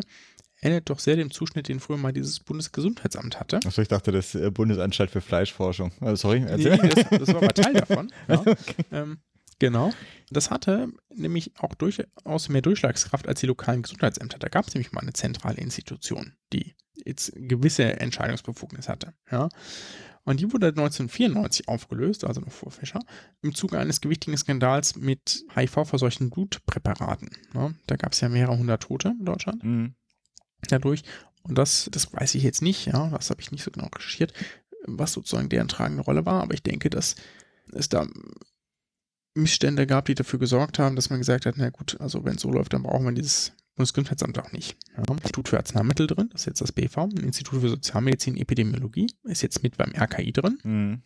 ähnelt 0.62 0.90
doch 0.90 1.00
sehr 1.00 1.16
dem 1.16 1.32
Zuschnitt, 1.32 1.68
den 1.68 1.80
früher 1.80 1.98
mal 1.98 2.14
dieses 2.14 2.40
Bundesgesundheitsamt 2.40 3.40
hatte. 3.40 3.60
Achso, 3.66 3.82
ich 3.82 3.88
dachte, 3.88 4.12
das 4.12 4.36
äh, 4.36 4.50
Bundesanstalt 4.52 5.12
für 5.12 5.22
Fleischforschung. 5.22 5.92
Also, 6.02 6.16
sorry. 6.16 6.40
Nee, 6.42 6.78
das, 6.78 7.10
das 7.10 7.28
war 7.30 7.38
aber 7.38 7.54
Teil 7.54 7.74
davon. 7.86 8.12
Ja. 8.28 8.44
Ähm, 8.92 9.20
genau. 9.60 9.92
Das 10.30 10.52
hatte 10.52 10.90
nämlich 11.14 11.52
auch 11.60 11.76
durchaus 11.76 12.50
mehr 12.50 12.62
Durchschlagskraft 12.62 13.28
als 13.28 13.40
die 13.42 13.48
lokalen 13.48 13.82
Gesundheitsämter. 13.84 14.40
Da 14.40 14.48
gab 14.50 14.68
es 14.68 14.74
nämlich 14.74 14.92
mal 14.92 15.02
eine 15.02 15.14
zentrale 15.14 15.58
Institution, 15.58 16.34
die 16.54 16.76
jetzt 17.06 17.34
gewisse 17.36 18.00
Entscheidungsbefugnis 18.00 18.90
hatte. 18.90 19.14
Ja. 19.32 19.50
Und 20.28 20.40
die 20.40 20.52
wurde 20.52 20.70
1994 20.70 21.68
aufgelöst, 21.68 22.24
also 22.26 22.42
noch 22.42 22.52
vor 22.52 22.72
Fischer, 22.72 23.00
im 23.44 23.54
Zuge 23.54 23.78
eines 23.78 24.02
gewichtigen 24.02 24.36
Skandals 24.36 24.96
mit 24.96 25.46
HIV-verseuchten 25.56 26.32
Blutpräparaten. 26.32 27.30
Ja. 27.54 27.72
Da 27.86 27.96
gab 27.96 28.14
es 28.14 28.22
ja 28.22 28.30
mehrere 28.30 28.58
hundert 28.58 28.82
Tote 28.82 29.14
in 29.20 29.26
Deutschland 29.26 29.64
Mhm. 29.64 29.94
Dadurch. 30.68 31.04
Und 31.44 31.58
das, 31.58 31.90
das 31.92 32.12
weiß 32.12 32.36
ich 32.36 32.44
jetzt 32.44 32.62
nicht, 32.62 32.88
ja, 32.88 33.10
das 33.10 33.30
habe 33.30 33.42
ich 33.42 33.52
nicht 33.52 33.64
so 33.64 33.72
genau 33.72 33.88
recherchiert, 33.88 34.34
was 34.88 35.14
sozusagen 35.14 35.50
deren 35.50 35.68
tragende 35.68 36.04
Rolle 36.04 36.26
war, 36.26 36.42
aber 36.42 36.54
ich 36.54 36.64
denke, 36.64 36.90
dass 36.90 37.16
es 37.72 37.90
da 37.90 38.08
Missstände 39.36 39.86
gab, 39.86 40.06
die 40.06 40.16
dafür 40.16 40.40
gesorgt 40.40 40.80
haben, 40.80 40.96
dass 40.96 41.10
man 41.10 41.20
gesagt 41.20 41.46
hat, 41.46 41.56
na 41.58 41.70
gut, 41.70 42.00
also 42.00 42.24
wenn 42.26 42.36
es 42.36 42.42
so 42.42 42.52
läuft, 42.52 42.74
dann 42.74 42.84
brauchen 42.84 43.06
wir 43.06 43.12
dieses 43.12 43.52
Bundesgesundheitsamt 43.76 44.40
auch 44.40 44.52
nicht. 44.54 44.78
Ja. 44.96 45.04
Institut 45.14 45.50
für 45.50 45.58
Arzneimittel 45.58 46.08
drin, 46.08 46.30
das 46.32 46.42
ist 46.42 46.46
jetzt 46.48 46.62
das 46.62 46.72
BV, 46.72 46.98
ein 46.98 47.18
Institut 47.18 47.62
für 47.62 47.70
Sozialmedizin, 47.70 48.38
Epidemiologie, 48.38 49.08
ist 49.24 49.42
jetzt 49.42 49.62
mit 49.62 49.78
beim 49.78 49.92
RKI 49.94 50.32
drin. 50.32 50.58
Mhm. 50.64 51.02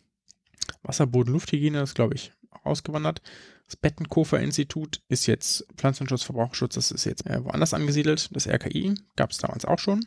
Wasser, 0.82 1.06
Boden, 1.06 1.32
Lufthygiene 1.32 1.82
ist, 1.82 1.94
glaube 1.94 2.14
ich, 2.14 2.32
ausgewandert. 2.62 3.22
Das 3.66 3.76
Bettenkofer-Institut 3.76 5.00
ist 5.08 5.26
jetzt 5.26 5.66
Pflanzenschutz, 5.76 6.22
Verbraucherschutz, 6.22 6.74
das 6.74 6.90
ist 6.90 7.04
jetzt 7.04 7.26
äh, 7.26 7.44
woanders 7.44 7.74
angesiedelt. 7.74 8.28
Das 8.34 8.48
RKI 8.48 8.94
gab 9.16 9.30
es 9.30 9.38
damals 9.38 9.64
auch 9.64 9.78
schon. 9.78 10.04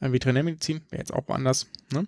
Äh, 0.00 0.12
Veterinärmedizin 0.12 0.82
wäre 0.90 1.00
jetzt 1.00 1.12
auch 1.12 1.28
woanders. 1.28 1.66
Ne? 1.92 2.06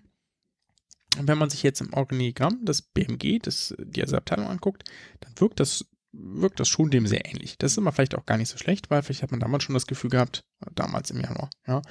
Und 1.19 1.29
wenn 1.29 1.39
man 1.39 1.51
sich 1.51 1.63
jetzt 1.63 1.81
im 1.81 1.93
Organigramm 1.93 2.65
des 2.65 2.83
BMG, 2.83 3.39
das, 3.41 3.75
diese 3.79 4.17
Abteilung 4.17 4.49
anguckt, 4.49 4.85
dann 5.21 5.33
wirkt 5.39 5.61
das, 5.61 5.85
wirkt 6.13 6.59
das 6.59 6.69
schon 6.69 6.91
dem 6.91 7.07
sehr 7.07 7.27
ähnlich. 7.27 7.59
Das 7.59 7.73
ist 7.73 7.79
immer 7.79 7.93
vielleicht 7.93 8.15
auch 8.15 8.27
gar 8.27 8.39
nicht 8.39 8.49
so 8.49 8.59
schlecht, 8.59 8.91
weil 8.91 9.03
vielleicht 9.03 9.23
hat 9.23 9.31
man 9.31 9.41
damals 9.41 9.65
schon 9.65 9.75
das 9.75 9.87
Gefühl 9.87 10.11
gehabt, 10.11 10.45
äh, 10.65 10.71
damals 10.75 11.11
im 11.11 11.21
Januar, 11.21 11.51
ja, 11.67 11.83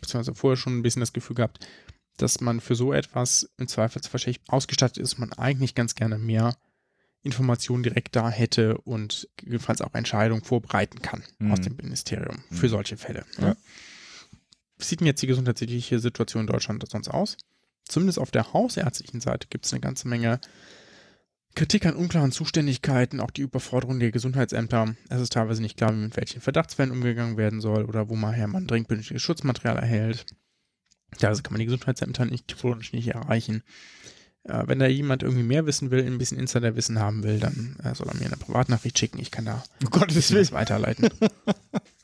beziehungsweise 0.00 0.34
vorher 0.34 0.56
schon 0.56 0.78
ein 0.78 0.82
bisschen 0.82 1.00
das 1.00 1.12
Gefühl 1.12 1.36
gehabt, 1.36 1.66
dass 2.16 2.40
man 2.40 2.60
für 2.60 2.74
so 2.74 2.92
etwas 2.92 3.50
im 3.58 3.68
Zweifelsfall 3.68 4.34
ausgestattet 4.48 4.98
ist, 4.98 5.18
man 5.18 5.32
eigentlich 5.32 5.74
ganz 5.74 5.94
gerne 5.94 6.18
mehr 6.18 6.56
Informationen 7.22 7.82
direkt 7.82 8.14
da 8.16 8.30
hätte 8.30 8.78
und 8.78 9.28
gegebenenfalls 9.36 9.80
auch 9.82 9.94
Entscheidungen 9.94 10.42
vorbereiten 10.44 11.02
kann 11.02 11.22
Mhm. 11.38 11.52
aus 11.52 11.60
dem 11.60 11.76
Ministerium 11.76 12.42
für 12.50 12.66
Mhm. 12.66 12.70
solche 12.70 12.96
Fälle. 12.96 13.24
Ja. 13.38 13.48
Ja. 13.48 13.56
Wie 14.76 14.84
sieht 14.84 15.00
denn 15.00 15.06
jetzt 15.08 15.20
die 15.22 15.26
gesundheitliche 15.26 15.98
Situation 15.98 16.42
in 16.42 16.46
Deutschland 16.46 16.84
sonst 16.88 17.08
aus? 17.08 17.36
Zumindest 17.84 18.18
auf 18.18 18.30
der 18.30 18.52
hausärztlichen 18.52 19.20
Seite 19.20 19.48
gibt 19.48 19.66
es 19.66 19.72
eine 19.72 19.80
ganze 19.80 20.06
Menge 20.08 20.40
Kritik 21.54 21.86
an 21.86 21.96
unklaren 21.96 22.30
Zuständigkeiten, 22.30 23.18
auch 23.20 23.32
die 23.32 23.40
Überforderung 23.40 23.98
der 23.98 24.12
Gesundheitsämter. 24.12 24.94
Es 25.08 25.20
ist 25.20 25.32
teilweise 25.32 25.60
nicht 25.62 25.76
klar, 25.76 25.92
wie 25.92 25.98
mit 25.98 26.16
welchen 26.16 26.40
Verdachtsfällen 26.40 26.92
umgegangen 26.92 27.36
werden 27.36 27.60
soll 27.60 27.84
oder 27.86 28.08
wo 28.08 28.14
mal 28.14 28.46
man 28.46 28.66
dringend 28.68 28.86
benötigtes 28.88 29.22
Schutzmaterial 29.22 29.76
erhält. 29.76 30.26
Teilweise 31.18 31.42
kann 31.42 31.54
man 31.54 31.58
die 31.58 31.64
Gesundheitsämter 31.64 32.26
nicht 32.26 32.46
telefonisch 32.46 32.92
nicht 32.92 33.08
erreichen. 33.08 33.64
Äh, 34.48 34.66
wenn 34.66 34.78
da 34.78 34.86
jemand 34.86 35.22
irgendwie 35.22 35.42
mehr 35.42 35.66
wissen 35.66 35.90
will, 35.90 36.04
ein 36.04 36.16
bisschen 36.18 36.38
Insiderwissen 36.38 36.98
haben 36.98 37.22
will, 37.22 37.38
dann 37.38 37.76
äh, 37.84 37.94
soll 37.94 38.08
er 38.08 38.14
mir 38.16 38.26
eine 38.26 38.36
Privatnachricht 38.36 38.98
schicken. 38.98 39.18
Ich 39.20 39.30
kann 39.30 39.44
da 39.44 39.62
Um 39.82 39.90
Gottes 39.90 40.14
das 40.14 40.32
Willen. 40.32 40.50
weiterleiten. 40.52 41.10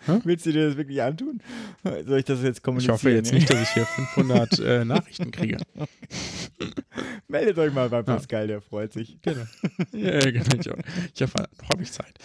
Willst 0.24 0.44
du 0.44 0.52
dir 0.52 0.68
das 0.68 0.76
wirklich 0.76 1.00
antun? 1.00 1.40
Soll 1.82 2.18
ich 2.18 2.26
das 2.26 2.42
jetzt 2.42 2.58
Ich 2.58 2.62
kommunizieren? 2.62 2.94
hoffe 2.94 3.10
jetzt 3.10 3.32
nicht, 3.32 3.48
dass 3.48 3.62
ich 3.62 3.70
hier 3.70 3.86
500 4.14 4.58
äh, 4.58 4.84
Nachrichten 4.84 5.30
kriege. 5.30 5.56
Meldet 7.28 7.58
euch 7.58 7.72
mal 7.72 7.88
bei 7.88 7.96
Ja. 7.98 8.02
Pascal, 8.02 8.46
der 8.46 8.60
freut 8.60 8.92
sich. 8.92 9.18
Genau. 9.22 9.44
ja, 9.92 10.20
genau. 10.30 10.76
Ich, 11.14 11.20
ich 11.20 11.22
habe 11.22 11.82
ich 11.82 11.92
Zeit. 11.92 12.18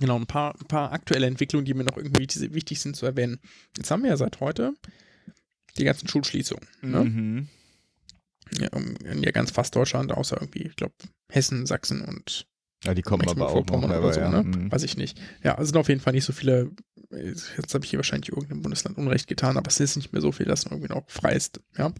Genau, 0.00 0.16
ein 0.16 0.26
paar, 0.26 0.54
ein 0.54 0.66
paar 0.68 0.92
aktuelle 0.92 1.26
Entwicklungen, 1.26 1.64
die 1.64 1.74
mir 1.74 1.84
noch 1.84 1.96
irgendwie 1.96 2.20
wichtig- 2.20 2.54
wichtig 2.54 2.80
sind 2.80 2.94
zu 2.94 3.06
erwähnen. 3.06 3.40
Jetzt 3.76 3.90
haben 3.90 4.02
wir 4.02 4.10
ja 4.10 4.16
seit 4.16 4.38
heute 4.40 4.74
die 5.76 5.84
ganzen 5.84 6.08
Schulschließungen. 6.08 6.66
Ne? 6.82 7.04
Mhm. 7.04 7.48
Ja, 8.58 8.68
um, 8.72 8.94
ja 9.22 9.30
ganz 9.30 9.50
fast 9.50 9.74
Deutschland, 9.76 10.12
außer 10.12 10.36
irgendwie, 10.40 10.64
ich 10.68 10.76
glaube, 10.76 10.94
Hessen, 11.30 11.66
Sachsen 11.66 12.02
und 12.02 12.46
Ja, 12.84 12.94
die 12.94 13.02
kommen 13.02 13.28
aber 13.28 13.48
auch 13.48 13.66
noch. 13.66 13.82
Oder 13.82 14.12
so, 14.12 14.20
ja, 14.20 14.42
ne? 14.42 14.70
Weiß 14.70 14.82
ich 14.84 14.96
nicht. 14.96 15.20
Ja, 15.42 15.58
es 15.60 15.68
sind 15.68 15.76
auf 15.76 15.88
jeden 15.88 16.00
Fall 16.00 16.12
nicht 16.12 16.24
so 16.24 16.32
viele. 16.32 16.70
Jetzt 17.10 17.74
habe 17.74 17.84
ich 17.84 17.90
hier 17.90 17.98
wahrscheinlich 17.98 18.30
irgendeinem 18.30 18.62
Bundesland 18.62 18.98
Unrecht 18.98 19.26
getan, 19.28 19.56
aber 19.56 19.68
es 19.68 19.80
ist 19.80 19.96
nicht 19.96 20.12
mehr 20.12 20.20
so 20.22 20.30
viel, 20.32 20.46
dass 20.46 20.64
irgendwie 20.64 20.88
noch 20.88 21.08
frei 21.08 21.34
ist. 21.34 21.60
Ja. 21.76 21.92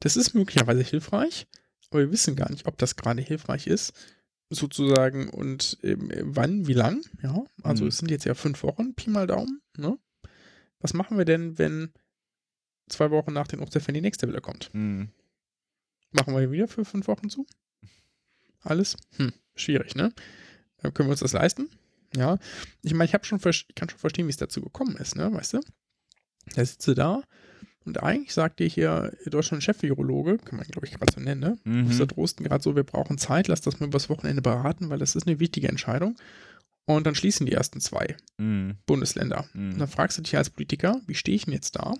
Das 0.00 0.16
ist 0.16 0.34
möglicherweise 0.34 0.82
hilfreich, 0.82 1.46
aber 1.90 2.00
wir 2.00 2.12
wissen 2.12 2.36
gar 2.36 2.50
nicht, 2.50 2.66
ob 2.66 2.78
das 2.78 2.96
gerade 2.96 3.22
hilfreich 3.22 3.66
ist, 3.66 3.92
sozusagen 4.50 5.28
und 5.30 5.78
ähm, 5.82 6.10
wann, 6.22 6.66
wie 6.66 6.74
lang. 6.74 7.02
Ja, 7.22 7.44
also 7.62 7.84
Mhm. 7.84 7.88
es 7.88 7.98
sind 7.98 8.10
jetzt 8.10 8.24
ja 8.24 8.34
fünf 8.34 8.62
Wochen, 8.62 8.94
Pi 8.94 9.10
mal 9.10 9.26
Daumen. 9.26 9.60
Ne? 9.76 9.98
Was 10.80 10.92
machen 10.94 11.18
wir 11.18 11.24
denn, 11.24 11.58
wenn 11.58 11.92
zwei 12.88 13.10
Wochen 13.10 13.32
nach 13.32 13.46
den 13.48 13.60
Osterferien 13.60 13.94
die 14.02 14.06
nächste 14.06 14.28
Welle 14.28 14.40
kommt? 14.40 14.70
Mm. 14.72 15.04
Machen 16.12 16.34
wir 16.34 16.50
wieder 16.50 16.68
für 16.68 16.84
fünf 16.84 17.08
Wochen 17.08 17.28
zu? 17.28 17.46
Alles? 18.62 18.96
Hm, 19.16 19.32
schwierig, 19.54 19.94
ne? 19.94 20.12
Äh, 20.82 20.90
können 20.90 21.08
wir 21.08 21.12
uns 21.12 21.20
das 21.20 21.32
leisten? 21.32 21.68
Ja. 22.16 22.38
Ich 22.82 22.94
meine, 22.94 23.06
ich 23.08 23.14
habe 23.14 23.24
schon, 23.24 23.38
ich 23.44 23.74
kann 23.74 23.88
schon 23.88 23.98
verstehen, 23.98 24.26
wie 24.26 24.30
es 24.30 24.36
dazu 24.36 24.60
gekommen 24.60 24.96
ist, 24.96 25.16
ne? 25.16 25.32
Weißt 25.32 25.54
du? 25.54 25.60
Da 26.54 26.64
sitze 26.64 26.94
da 26.94 27.22
und 27.84 28.02
eigentlich 28.02 28.32
sagte 28.32 28.64
hier 28.64 29.12
Deutschland 29.26 29.62
Chef-Virologe, 29.62 30.38
kann 30.38 30.58
man 30.58 30.66
glaube 30.66 30.86
ich 30.86 30.92
gerade 30.94 31.12
so 31.12 31.20
nennen, 31.20 31.40
ne? 31.40 31.58
Mhm. 31.64 31.82
Professor 31.82 32.06
Drosten 32.06 32.44
gerade 32.46 32.62
so, 32.62 32.74
wir 32.76 32.84
brauchen 32.84 33.18
Zeit, 33.18 33.48
lass 33.48 33.60
das 33.60 33.78
mal 33.80 33.86
übers 33.86 34.08
Wochenende 34.08 34.42
beraten, 34.42 34.88
weil 34.90 34.98
das 34.98 35.16
ist 35.16 35.26
eine 35.26 35.38
wichtige 35.40 35.68
Entscheidung. 35.68 36.16
Und 36.84 37.04
dann 37.06 37.16
schließen 37.16 37.46
die 37.46 37.52
ersten 37.52 37.80
zwei 37.80 38.16
Mm. 38.38 38.72
Bundesländer. 38.86 39.48
Und 39.54 39.76
Mm. 39.76 39.78
dann 39.78 39.88
fragst 39.88 40.18
du 40.18 40.22
dich 40.22 40.36
als 40.36 40.50
Politiker, 40.50 41.00
wie 41.08 41.16
stehe 41.16 41.34
ich 41.34 41.44
denn 41.46 41.54
jetzt 41.54 41.74
da, 41.74 41.94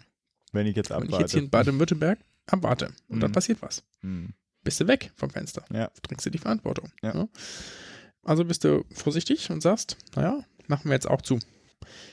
Wenn 0.52 0.66
ich 0.66 0.76
jetzt 0.76 0.90
wenn 0.90 1.04
ich 1.10 1.18
jetzt 1.18 1.32
hier 1.32 1.40
in 1.42 1.46
abwarte. 1.48 1.70
Baden-Württemberg 1.70 2.18
abwarte 2.46 2.92
und 3.08 3.20
dann 3.20 3.30
Mhm. 3.30 3.34
passiert 3.34 3.60
was? 3.62 3.82
Mm. 4.02 4.26
bist 4.62 4.80
du 4.80 4.88
weg 4.88 5.12
vom 5.16 5.30
Fenster. 5.30 5.64
Ja. 5.72 5.90
Trägst 6.02 6.26
du 6.26 6.30
die 6.30 6.38
Verantwortung. 6.38 6.90
Ja. 7.02 7.14
ne? 7.14 7.28
Also 8.24 8.44
bist 8.44 8.64
du 8.64 8.84
vorsichtig 8.92 9.50
und 9.50 9.60
sagst, 9.62 9.96
naja, 10.16 10.42
machen 10.66 10.86
wir 10.86 10.94
jetzt 10.94 11.08
auch 11.08 11.22
zu. 11.22 11.38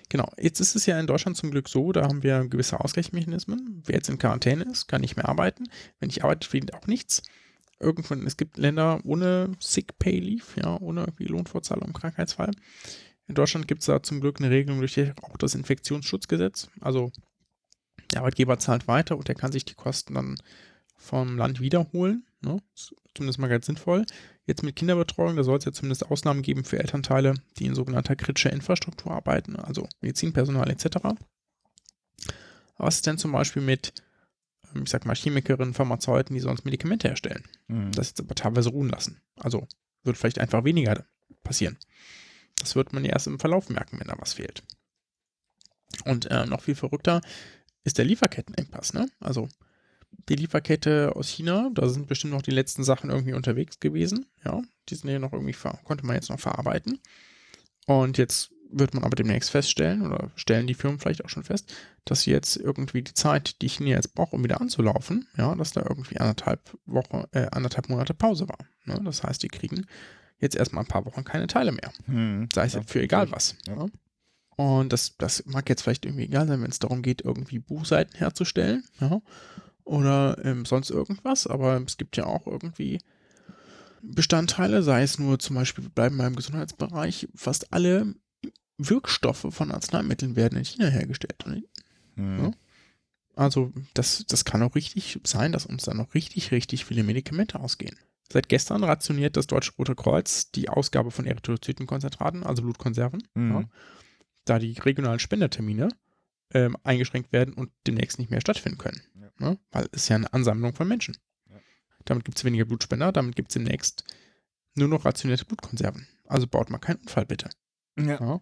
Genau, 0.10 0.32
jetzt 0.38 0.60
ist 0.60 0.76
es 0.76 0.86
ja 0.86 1.00
in 1.00 1.08
Deutschland 1.08 1.36
zum 1.36 1.50
Glück 1.50 1.68
so, 1.68 1.92
da 1.92 2.04
haben 2.04 2.22
wir 2.22 2.46
gewisse 2.48 2.80
Ausgleichsmechanismen. 2.80 3.82
Wer 3.86 3.96
jetzt 3.96 4.10
in 4.10 4.20
Quarantäne 4.20 4.66
ist, 4.66 4.88
kann 4.88 5.02
nicht 5.02 5.16
mehr 5.16 5.28
arbeiten. 5.28 5.64
Wenn 6.00 6.10
ich 6.12 6.24
arbeite, 6.24 6.48
verdient 6.48 6.76
auch 6.76 6.86
nichts. 6.86 7.24
Irgendwann, 7.80 8.26
es 8.28 8.38
gibt 8.38 8.58
Länder 8.58 9.00
ohne 9.04 9.52
Sick 9.60 9.98
Pay 9.98 10.20
Leave, 10.20 10.46
ja, 10.62 10.80
ohne 10.80 11.02
irgendwie 11.02 11.26
Lohnfortzahlung 11.26 11.88
im 11.88 11.94
Krankheitsfall. 11.94 12.52
In 13.28 13.34
Deutschland 13.36 13.68
gibt 13.68 13.82
es 13.82 13.88
da 13.88 14.04
zum 14.04 14.22
Glück 14.22 14.40
eine 14.40 14.52
Regelung 14.52 14.78
durch 14.80 14.94
die- 14.94 15.12
auch 15.24 15.38
das 15.38 15.56
Infektionsschutzgesetz. 15.56 16.68
Also 16.82 17.12
der 18.14 18.22
Arbeitgeber 18.22 18.60
zahlt 18.60 18.88
weiter 18.88 19.18
und 19.18 19.28
der 19.28 19.36
kann 19.36 19.52
sich 19.52 19.66
die 19.66 19.76
Kosten 19.76 20.14
dann 20.14 20.38
vom 20.96 21.38
Land 21.38 21.60
wiederholen. 21.60 22.26
Ne? 22.42 22.62
Ist 22.76 22.96
zumindest 23.14 23.40
mal 23.40 23.48
ganz 23.48 23.66
sinnvoll. 23.66 24.06
Jetzt 24.46 24.64
mit 24.64 24.76
Kinderbetreuung, 24.76 25.36
da 25.36 25.44
soll 25.44 25.58
es 25.58 25.66
ja 25.66 25.72
zumindest 25.72 26.10
Ausnahmen 26.10 26.42
geben 26.42 26.64
für 26.64 26.80
Elternteile, 26.80 27.36
die 27.58 27.66
in 27.66 27.76
sogenannter 27.76 28.16
kritischer 28.16 28.52
Infrastruktur 28.52 29.12
arbeiten, 29.12 29.56
also 29.56 29.88
Medizinpersonal 30.02 30.70
etc. 30.70 30.98
Was 32.78 32.96
ist 32.96 33.08
denn 33.08 33.18
zum 33.18 33.32
Beispiel 33.32 33.62
mit, 33.62 33.94
ähm, 34.74 34.84
ich 34.84 34.90
sag 34.90 35.06
mal, 35.06 35.16
Chemikerinnen, 35.16 35.74
Pharmazeuten, 35.74 36.34
die 36.34 36.42
sonst 36.42 36.66
Medikamente 36.66 37.08
herstellen? 37.08 37.44
Mm. 37.68 37.92
Das 37.92 38.10
jetzt 38.10 38.20
aber 38.20 38.36
teilweise 38.36 38.70
ruhen 38.70 38.90
lassen. 38.90 39.22
Also 39.36 39.68
wird 40.04 40.18
vielleicht 40.18 40.40
einfach 40.40 40.64
weniger 40.64 41.06
passieren. 41.44 41.78
Das 42.60 42.76
wird 42.76 42.94
man 42.94 43.06
ja 43.06 43.12
erst 43.12 43.28
im 43.28 43.40
Verlauf 43.40 43.70
merken, 43.70 44.00
wenn 44.00 44.08
da 44.08 44.16
was 44.20 44.34
fehlt. 44.34 44.64
Und 46.06 46.30
äh, 46.32 46.46
noch 46.46 46.62
viel 46.62 46.76
verrückter 46.76 47.22
ist 47.84 47.98
der 47.98 48.06
Lieferkettenengpass. 48.06 48.94
Ne? 48.94 49.08
Also 49.20 49.48
die 50.30 50.36
Lieferkette 50.36 51.14
aus 51.16 51.28
China, 51.28 51.70
da 51.74 51.90
sind 51.90 52.08
bestimmt 52.08 52.34
noch 52.34 52.42
die 52.42 52.52
letzten 52.52 52.84
Sachen 52.84 53.10
irgendwie 53.10 53.34
unterwegs 53.34 53.80
gewesen. 53.80 54.26
Ja, 54.46 54.62
die 54.90 54.96
sind 54.96 55.10
ja 55.10 55.20
noch 55.20 55.34
irgendwie, 55.34 55.56
konnte 55.84 56.06
man 56.06 56.16
jetzt 56.16 56.30
noch 56.30 56.40
verarbeiten. 56.40 57.00
Und 57.86 58.18
jetzt 58.18 58.52
wird 58.72 58.94
man 58.94 59.04
aber 59.04 59.16
demnächst 59.16 59.52
feststellen, 59.52 60.02
oder 60.02 60.32
stellen 60.36 60.68
die 60.68 60.74
Firmen 60.74 61.00
vielleicht 61.00 61.24
auch 61.24 61.30
schon 61.30 61.44
fest, 61.44 61.74
dass 62.06 62.26
jetzt 62.26 62.58
irgendwie 62.58 63.04
die 63.04 63.14
Zeit, 63.14 63.62
die 63.62 63.70
China 63.70 63.90
jetzt 63.90 64.16
braucht, 64.16 64.34
um 64.34 64.44
wieder 64.44 64.62
anzulaufen, 64.62 65.28
ja, 65.38 65.54
dass 65.56 65.74
da 65.74 65.82
irgendwie 65.88 66.18
anderthalb 66.18 66.76
Wochen, 66.86 67.24
äh, 67.32 67.48
anderthalb 67.52 67.90
Monate 67.90 68.14
Pause 68.14 68.48
war. 68.50 68.58
Ne? 68.86 69.00
Das 69.04 69.24
heißt, 69.24 69.44
die 69.44 69.50
kriegen 69.50 69.86
jetzt 70.40 70.56
erstmal 70.56 70.84
ein 70.84 70.88
paar 70.88 71.06
Wochen 71.06 71.24
keine 71.24 71.48
Teile 71.48 71.72
mehr. 71.72 71.92
Mm. 72.08 72.50
Sei 72.54 72.66
es 72.66 72.74
Ja, 72.74 72.80
jetzt 72.80 72.92
für 72.92 73.02
egal 73.02 73.32
was. 73.32 73.56
Ja. 73.68 73.76
Ja. 73.76 73.86
Und 74.56 74.94
das, 74.94 75.18
das 75.18 75.46
mag 75.46 75.68
jetzt 75.70 75.82
vielleicht 75.82 76.06
irgendwie 76.06 76.26
egal 76.26 76.48
sein, 76.48 76.62
wenn 76.62 76.70
es 76.70 76.80
darum 76.80 77.02
geht, 77.02 77.22
irgendwie 77.22 77.60
Buchseiten 77.60 78.16
herzustellen, 78.18 78.84
ja, 79.00 79.22
oder 79.84 80.38
ähm, 80.44 80.66
sonst 80.66 80.90
irgendwas, 80.92 81.48
aber 81.48 81.82
es 81.86 81.98
gibt 81.98 82.16
ja 82.18 82.26
auch 82.26 82.48
irgendwie 82.48 83.00
Bestandteile, 84.02 84.84
sei 84.84 85.04
es 85.04 85.18
nur 85.18 85.40
zum 85.40 85.56
Beispiel, 85.56 85.86
wir 85.86 85.90
bleiben 85.92 86.18
mal 86.18 86.28
im 86.28 86.36
Gesundheitsbereich, 86.36 87.30
fast 87.36 87.72
alle 87.74 88.16
Wirkstoffe 88.78 89.48
von 89.50 89.72
Arzneimitteln 89.72 90.36
werden 90.36 90.58
in 90.58 90.66
China 90.66 90.88
hergestellt. 90.88 91.46
Und 91.46 91.64
Mm. 92.16 92.44
Ja. 92.44 92.52
Also 93.36 93.74
das, 93.96 94.24
das 94.28 94.46
kann 94.46 94.62
auch 94.62 94.76
richtig 94.76 95.20
sein, 95.24 95.52
dass 95.52 95.66
uns 95.66 95.84
da 95.86 95.96
noch 95.96 96.14
richtig, 96.14 96.52
richtig 96.52 96.86
viele 96.86 97.02
Medikamente 97.04 97.60
ausgehen. 97.60 97.98
Seit 98.32 98.50
gestern 98.50 98.84
rationiert 98.84 99.36
das 99.36 99.48
Deutsche 99.48 99.72
Rote 99.80 99.96
Kreuz 99.96 100.52
die 100.52 100.70
Ausgabe 100.70 101.10
von 101.10 101.26
Erythrozytenkonzentraten, 101.26 102.44
also 102.44 102.62
Blutkonserven, 102.62 103.24
Mhm. 103.34 103.52
ja, 103.52 103.64
da 104.46 104.60
die 104.60 104.74
regionalen 104.80 105.20
Spendertermine 105.20 105.90
ähm, 106.54 106.78
eingeschränkt 106.84 107.32
werden 107.32 107.54
und 107.54 107.72
demnächst 107.88 108.20
nicht 108.20 108.32
mehr 108.32 108.42
stattfinden 108.42 108.78
können. 108.78 109.02
Ja. 109.16 109.50
Ne? 109.50 109.60
Weil 109.72 109.88
es 109.92 110.08
ja 110.10 110.16
eine 110.16 110.32
Ansammlung 110.34 110.74
von 110.74 110.88
Menschen. 110.88 111.18
Ja. 111.50 111.60
Damit 112.06 112.26
gibt 112.26 112.38
es 112.38 112.46
weniger 112.46 112.66
Blutspender, 112.66 113.12
damit 113.12 113.36
gibt 113.36 113.50
es 113.50 113.54
demnächst 113.54 114.04
nur 114.76 114.88
noch 114.88 115.06
rationierte 115.06 115.46
Blutkonserven. 115.46 116.08
Also 116.26 116.48
baut 116.48 116.70
mal 116.70 116.80
keinen 116.80 117.00
Unfall 117.00 117.26
bitte. 117.26 117.50
Ja. 117.98 118.20
Ja. 118.20 118.42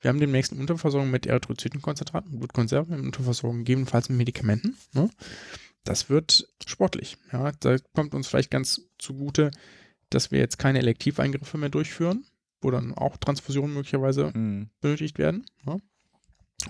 Wir 0.00 0.08
haben 0.08 0.20
demnächst 0.20 0.52
eine 0.52 0.60
Unterversorgung 0.60 1.10
mit 1.10 1.26
Erythrozytenkonzentraten, 1.26 2.38
Blutkonserven, 2.38 2.94
eine 2.94 3.02
Unterversorgung 3.02 3.58
gegebenenfalls 3.58 4.08
mit 4.08 4.18
Medikamenten. 4.18 4.76
Ne? 4.92 5.10
Das 5.84 6.10
wird 6.10 6.48
sportlich. 6.66 7.16
Ja. 7.32 7.52
Da 7.60 7.76
kommt 7.94 8.14
uns 8.14 8.28
vielleicht 8.28 8.50
ganz 8.50 8.82
zugute, 8.98 9.50
dass 10.10 10.30
wir 10.30 10.38
jetzt 10.38 10.58
keine 10.58 10.78
Elektiveingriffe 10.78 11.58
mehr 11.58 11.68
durchführen, 11.68 12.24
wo 12.60 12.70
dann 12.70 12.94
auch 12.94 13.16
Transfusionen 13.16 13.74
möglicherweise 13.74 14.26
Mm. 14.36 14.70
benötigt 14.80 15.18
werden. 15.18 15.44
Ja. 15.66 15.76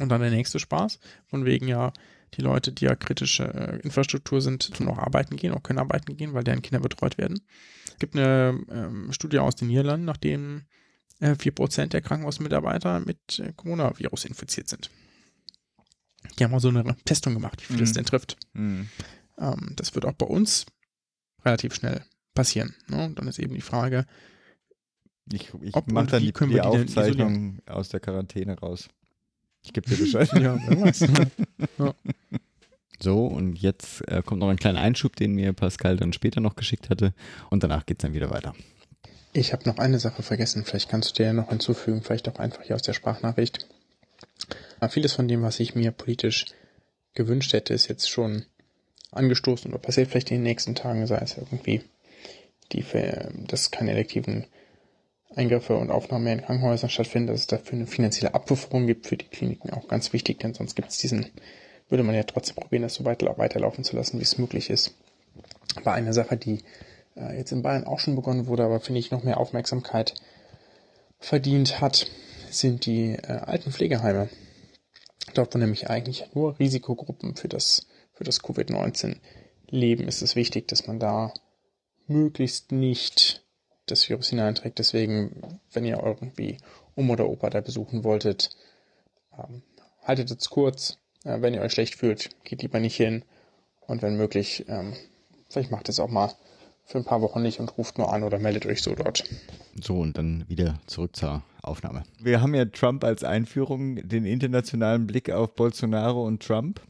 Und 0.01 0.09
dann 0.11 0.21
der 0.21 0.31
nächste 0.31 0.59
Spaß, 0.59 0.99
von 1.27 1.45
wegen 1.45 1.67
ja, 1.67 1.93
die 2.35 2.43
Leute, 2.43 2.73
die 2.73 2.85
ja 2.85 2.95
kritische 2.95 3.45
äh, 3.55 3.81
Infrastruktur 3.81 4.43
sind, 4.43 4.75
tun 4.75 4.89
auch 4.89 4.99
arbeiten 4.99 5.37
gehen, 5.37 5.53
auch 5.55 5.63
können 5.63 5.79
arbeiten 5.79 6.17
gehen, 6.17 6.35
weil 6.35 6.45
deren 6.45 6.61
Kinder 6.61 6.81
betreut 6.81 7.17
werden. 7.17 7.41
Es 7.87 7.99
gibt 7.99 8.15
eine 8.15 8.61
ähm, 8.71 9.13
Studie 9.13 9.39
aus 9.39 9.57
den 9.57 9.69
Niederlanden, 9.69 10.05
nachdem 10.05 10.63
äh, 11.21 11.33
4% 11.33 11.87
der 11.87 12.03
Krankenhausmitarbeiter 12.03 13.01
mit 13.01 13.39
äh, 13.39 13.53
Coronavirus 13.57 14.27
infiziert 14.27 14.69
sind. 14.69 14.91
Die 16.39 16.45
haben 16.45 16.51
mal 16.53 16.61
so 16.61 16.69
eine 16.69 16.85
Testung 17.07 17.33
gemacht, 17.35 17.61
wie 17.63 17.73
viel 17.75 17.83
es 17.83 17.91
Mhm. 17.91 17.95
denn 17.95 18.05
trifft. 18.05 18.37
Mm. 18.53 18.83
Ähm, 19.39 19.73
das 19.77 19.95
wird 19.95 20.05
auch 20.05 20.13
bei 20.13 20.27
uns 20.27 20.67
relativ 21.45 21.75
schnell 21.75 22.05
passieren. 22.35 22.75
Ne? 22.89 23.05
Und 23.07 23.19
dann 23.19 23.27
ist 23.27 23.39
eben 23.39 23.55
die 23.55 23.61
Frage, 23.63 24.05
Ich, 25.33 25.53
ich 25.61 25.75
Ob 25.75 25.91
mache 25.91 26.07
dann 26.07 26.23
die, 26.23 26.33
die 26.33 26.61
Aufzeichnung 26.61 27.59
aus 27.67 27.89
der 27.89 28.01
Quarantäne 28.01 28.59
raus. 28.59 28.89
Ich 29.63 29.73
gebe 29.73 29.89
dir 29.89 29.97
Bescheid. 30.05 30.31
ja, 30.35 30.59
wer 30.67 30.81
weiß. 30.81 31.07
So, 33.01 33.27
und 33.27 33.57
jetzt 33.61 34.03
äh, 34.09 34.23
kommt 34.23 34.41
noch 34.41 34.49
ein 34.49 34.57
kleiner 34.57 34.81
Einschub, 34.81 35.15
den 35.15 35.33
mir 35.33 35.53
Pascal 35.53 35.97
dann 35.97 36.13
später 36.13 36.41
noch 36.41 36.57
geschickt 36.57 36.91
hatte. 36.91 37.15
Und 37.49 37.63
danach 37.63 37.87
geht 37.87 37.99
es 37.99 38.03
dann 38.03 38.13
wieder 38.13 38.31
weiter. 38.31 38.55
Ich 39.33 39.53
habe 39.53 39.69
noch 39.69 39.79
eine 39.79 40.01
Sache 40.01 40.23
vergessen, 40.23 40.65
vielleicht 40.65 40.89
kannst 40.89 41.17
du 41.17 41.23
dir 41.23 41.33
noch 41.33 41.51
hinzufügen, 41.51 42.03
vielleicht 42.03 42.29
auch 42.29 42.41
einfach 42.41 42.63
hier 42.63 42.75
aus 42.75 42.83
der 42.83 42.95
Sprachnachricht. 42.95 43.69
Aber 44.81 44.91
vieles 44.91 45.13
von 45.13 45.29
dem, 45.29 45.43
was 45.43 45.61
ich 45.61 45.77
mir 45.77 45.93
politisch 45.93 46.47
gewünscht 47.15 47.53
hätte, 47.53 47.75
ist 47.75 47.89
jetzt 47.89 48.11
schon 48.11 48.47
angestoßen 49.13 49.71
oder 49.71 49.81
passiert 49.81 50.09
vielleicht 50.09 50.31
in 50.31 50.39
den 50.39 50.45
nächsten 50.45 50.75
Tagen, 50.75 51.07
sei 51.07 51.19
es 51.19 51.37
irgendwie, 51.37 51.83
die, 52.73 52.85
dass 53.47 53.71
keine 53.71 53.93
elektiven 53.93 54.47
Eingriffe 55.35 55.77
und 55.77 55.91
Aufnahmen 55.91 56.25
mehr 56.25 56.33
in 56.35 56.43
Krankenhäusern 56.43 56.91
stattfinden, 56.91 57.29
dass 57.29 57.41
es 57.41 57.47
dafür 57.47 57.77
eine 57.79 57.87
finanzielle 57.87 58.35
Abpufferung 58.35 58.87
gibt 58.87 59.07
für 59.07 59.17
die 59.17 59.27
Kliniken, 59.27 59.71
auch 59.71 59.89
ganz 59.89 60.13
wichtig, 60.13 60.41
denn 60.41 60.55
sonst 60.55 60.75
gibt 60.75 60.89
es 60.89 60.99
diesen, 60.99 61.27
würde 61.89 62.03
man 62.03 62.15
ja 62.15 62.23
trotzdem 62.23 62.57
probieren, 62.57 62.83
das 62.83 62.95
so 62.95 63.05
weit, 63.05 63.23
weiterlaufen 63.23 63.85
zu 63.85 63.97
lassen, 63.97 64.19
wie 64.19 64.23
es 64.23 64.39
möglich 64.39 64.71
ist. 64.71 64.95
Aber 65.77 65.93
eine 65.93 66.13
Sache, 66.13 66.37
die 66.37 66.61
äh, 67.17 67.37
jetzt 67.37 67.53
in 67.53 67.63
Bayern 67.63 67.85
auch 67.85 68.01
schon 68.01 68.17
begonnen 68.17 68.47
wurde, 68.47 68.65
aber 68.65 68.81
finde 68.81 69.01
ich 69.01 69.11
noch 69.11 69.23
mehr 69.23 69.39
Aufmerksamkeit 69.39 70.15
verdient 71.19 71.81
hat, 71.81 72.07
sind 72.51 72.87
die 72.87 73.13
äh, 73.13 73.27
alten 73.27 73.73
Pflegeheime. 73.73 74.29
Dort, 75.35 75.55
wo 75.55 75.59
nämlich 75.59 75.91
eigentlich 75.91 76.25
nur 76.35 76.59
Risikogruppen 76.59 77.37
für 77.37 77.49
das, 77.49 77.87
für 78.13 78.25
das 78.25 78.43
Covid-19 78.43 79.17
leben, 79.69 80.09
ist 80.09 80.23
es 80.23 80.37
wichtig, 80.37 80.69
dass 80.69 80.87
man 80.87 80.99
da 80.99 81.35
möglichst 82.07 82.73
nicht 82.73 83.38
das 83.91 84.09
Virus 84.09 84.29
hineinträgt. 84.29 84.79
Deswegen, 84.79 85.61
wenn 85.73 85.85
ihr 85.85 86.03
irgendwie 86.03 86.59
Oma 86.97 87.15
oder 87.15 87.29
Opa 87.29 87.51
da 87.51 87.61
besuchen 87.61 88.05
wolltet, 88.05 88.51
ähm, 89.39 89.63
haltet 90.03 90.31
es 90.31 90.51
kurz. 90.51 90.99
Äh, 91.25 91.41
wenn 91.41 91.55
ihr 91.55 91.61
euch 91.61 91.73
schlecht 91.73 91.95
fühlt, 91.95 92.31
geht 92.45 92.63
lieber 92.63 92.81
nicht 92.81 92.97
hin 92.97 93.25
Und 93.87 94.03
wenn 94.03 94.17
möglich, 94.17 94.67
ähm, 94.69 94.95
vielleicht 95.49 95.71
macht 95.71 95.89
es 95.89 96.01
auch 96.01 96.09
mal 96.09 96.33
für 96.85 96.99
ein 96.99 97.05
paar 97.05 97.21
Wochen 97.21 97.43
nicht 97.43 97.61
und 97.61 97.77
ruft 97.77 97.99
nur 97.99 98.13
an 98.13 98.23
oder 98.23 98.39
meldet 98.39 98.65
euch 98.65 98.83
so 98.83 98.95
dort. 98.95 99.25
So, 99.83 99.99
und 99.99 100.17
dann 100.17 100.45
wieder 100.49 100.79
zurück 100.87 101.15
zur 101.15 101.43
Aufnahme. 101.63 102.03
Wir 102.19 102.41
haben 102.41 102.55
ja 102.55 102.65
Trump 102.65 103.05
als 103.05 103.25
Einführung, 103.25 103.97
den 104.09 104.25
internationalen 104.25 105.07
Blick 105.07 105.31
auf 105.31 105.55
Bolsonaro 105.55 106.25
und 106.27 106.43
Trump. 106.43 106.81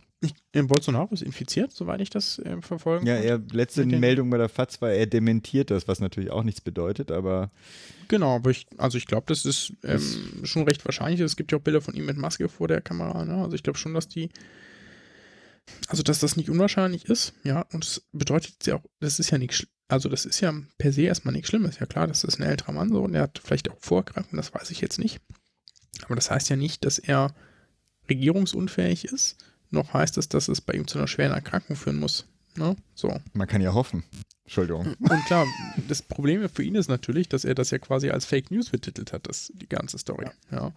Bolsonaro 0.52 1.14
ist 1.14 1.22
infiziert, 1.22 1.72
soweit 1.72 2.00
ich 2.00 2.10
das 2.10 2.40
äh, 2.40 2.60
verfolgen 2.60 3.06
Ja, 3.06 3.14
er, 3.14 3.40
letzte 3.52 3.86
Meldung 3.86 4.30
bei 4.30 4.38
der 4.38 4.48
FAZ 4.48 4.80
war, 4.80 4.90
er 4.90 5.06
dementiert 5.06 5.70
das, 5.70 5.86
was 5.86 6.00
natürlich 6.00 6.30
auch 6.30 6.42
nichts 6.42 6.60
bedeutet, 6.60 7.12
aber. 7.12 7.52
Genau, 8.08 8.34
aber 8.34 8.50
ich, 8.50 8.66
also 8.78 8.98
ich 8.98 9.06
glaube, 9.06 9.26
das 9.28 9.44
ist 9.44 9.74
ähm, 9.84 10.00
schon 10.42 10.64
recht 10.64 10.84
wahrscheinlich. 10.84 11.20
Es 11.20 11.36
gibt 11.36 11.52
ja 11.52 11.58
auch 11.58 11.62
Bilder 11.62 11.80
von 11.80 11.94
ihm 11.94 12.06
mit 12.06 12.16
Maske 12.16 12.48
vor 12.48 12.66
der 12.66 12.80
Kamera. 12.80 13.24
Ne? 13.24 13.34
Also 13.34 13.54
ich 13.54 13.62
glaube 13.62 13.78
schon, 13.78 13.94
dass 13.94 14.08
die, 14.08 14.30
also 15.86 16.02
dass 16.02 16.18
das 16.18 16.36
nicht 16.36 16.50
unwahrscheinlich 16.50 17.04
ist, 17.04 17.34
ja, 17.44 17.62
und 17.72 17.84
es 17.84 18.02
bedeutet 18.12 18.66
ja 18.66 18.76
auch, 18.76 18.84
das 18.98 19.20
ist 19.20 19.30
ja 19.30 19.38
nichts, 19.38 19.68
also 19.86 20.08
das 20.08 20.24
ist 20.24 20.40
ja 20.40 20.52
per 20.78 20.92
se 20.92 21.02
erstmal 21.02 21.32
nichts 21.32 21.48
Schlimmes. 21.48 21.78
Ja 21.78 21.86
klar, 21.86 22.08
das 22.08 22.24
ist 22.24 22.40
ein 22.40 22.48
älterer 22.48 22.72
Mann 22.72 22.88
so 22.88 23.02
und 23.02 23.12
der 23.12 23.22
hat 23.22 23.40
vielleicht 23.44 23.70
auch 23.70 23.78
Vorgreifen, 23.78 24.36
das 24.36 24.52
weiß 24.52 24.70
ich 24.72 24.80
jetzt 24.80 24.98
nicht. 24.98 25.20
Aber 26.04 26.16
das 26.16 26.30
heißt 26.30 26.48
ja 26.48 26.56
nicht, 26.56 26.84
dass 26.84 26.98
er 26.98 27.34
regierungsunfähig 28.08 29.04
ist 29.04 29.36
noch 29.70 29.92
heißt 29.92 30.18
es, 30.18 30.28
dass 30.28 30.48
es 30.48 30.60
bei 30.60 30.74
ihm 30.74 30.86
zu 30.86 30.98
einer 30.98 31.08
schweren 31.08 31.32
Erkrankung 31.32 31.76
führen 31.76 31.98
muss. 31.98 32.26
Ne? 32.56 32.76
So. 32.94 33.20
Man 33.34 33.46
kann 33.46 33.60
ja 33.60 33.72
hoffen. 33.72 34.04
Entschuldigung. 34.48 34.94
Und 34.98 35.24
klar, 35.26 35.46
das 35.88 36.00
Problem 36.00 36.48
für 36.48 36.62
ihn 36.62 36.74
ist 36.74 36.88
natürlich, 36.88 37.28
dass 37.28 37.44
er 37.44 37.54
das 37.54 37.70
ja 37.70 37.76
quasi 37.76 38.08
als 38.08 38.24
Fake 38.24 38.50
News 38.50 38.70
betitelt 38.70 39.12
hat, 39.12 39.28
das, 39.28 39.52
die 39.54 39.68
ganze 39.68 39.98
Story. 39.98 40.26
Ja. 40.50 40.64
Und 40.68 40.74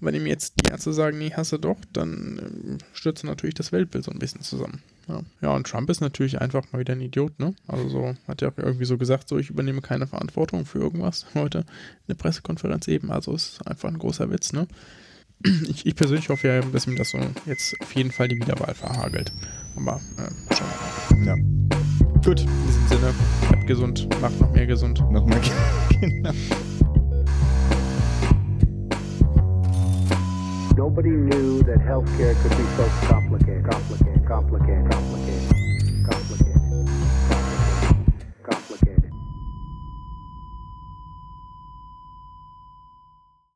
wenn 0.00 0.14
ihm 0.14 0.26
jetzt 0.26 0.54
die 0.60 0.70
Ärzte 0.70 0.92
sagen, 0.92 1.16
nee, 1.16 1.32
hast 1.34 1.52
du 1.52 1.56
doch, 1.56 1.78
dann 1.94 2.38
ähm, 2.38 2.78
stürzt 2.92 3.24
natürlich 3.24 3.54
das 3.54 3.72
Weltbild 3.72 4.04
so 4.04 4.10
ein 4.10 4.18
bisschen 4.18 4.42
zusammen. 4.42 4.82
Ja. 5.08 5.22
ja, 5.40 5.54
und 5.54 5.66
Trump 5.66 5.88
ist 5.88 6.02
natürlich 6.02 6.42
einfach 6.42 6.70
mal 6.72 6.78
wieder 6.78 6.92
ein 6.92 7.00
Idiot, 7.00 7.38
ne? 7.38 7.54
Also 7.66 7.88
so, 7.88 8.14
hat 8.28 8.42
ja 8.42 8.48
auch 8.48 8.58
irgendwie 8.58 8.84
so 8.84 8.98
gesagt, 8.98 9.28
so, 9.28 9.38
ich 9.38 9.48
übernehme 9.48 9.80
keine 9.80 10.06
Verantwortung 10.06 10.66
für 10.66 10.80
irgendwas 10.80 11.24
heute 11.34 11.60
in 11.60 11.64
der 12.08 12.14
Pressekonferenz 12.16 12.86
eben. 12.88 13.10
Also 13.10 13.34
ist 13.34 13.66
einfach 13.66 13.88
ein 13.88 13.98
großer 13.98 14.30
Witz, 14.30 14.52
ne? 14.52 14.68
ich, 15.68 15.86
ich, 15.86 15.94
persönlich 15.94 16.28
hoffe 16.28 16.48
ja, 16.48 16.60
dass 16.60 16.86
ihm 16.86 16.96
das 16.96 17.10
so 17.10 17.18
jetzt 17.46 17.80
auf 17.80 17.94
jeden 17.94 18.10
Fall 18.10 18.28
die 18.28 18.36
Wiederwahl 18.36 18.74
verhagelt. 18.74 19.32
Aber 19.76 20.00
äh, 20.18 20.54
schauen 20.54 20.68
wir 21.10 21.16
mal. 21.16 21.26
Ja. 21.26 21.34
Gut. 22.24 22.40
In 22.40 22.66
diesem 22.66 22.88
Sinne, 22.88 23.14
bleibt 23.48 23.66
gesund, 23.66 24.08
macht 24.20 24.40
noch 24.40 24.52
mehr 24.52 24.66
gesund. 24.66 24.98
Noch 25.10 25.26
mehr 25.26 25.40
genau. 26.00 26.32
Nobody 30.76 31.10
knew 31.10 31.62
that 31.62 31.78
healthcare 31.78 32.34
could 32.42 32.50
be 32.50 32.64
so 32.76 32.84
complicated, 33.08 33.64
complicated, 33.64 34.26
complicated, 34.26 34.90
complicated. 34.90 35.65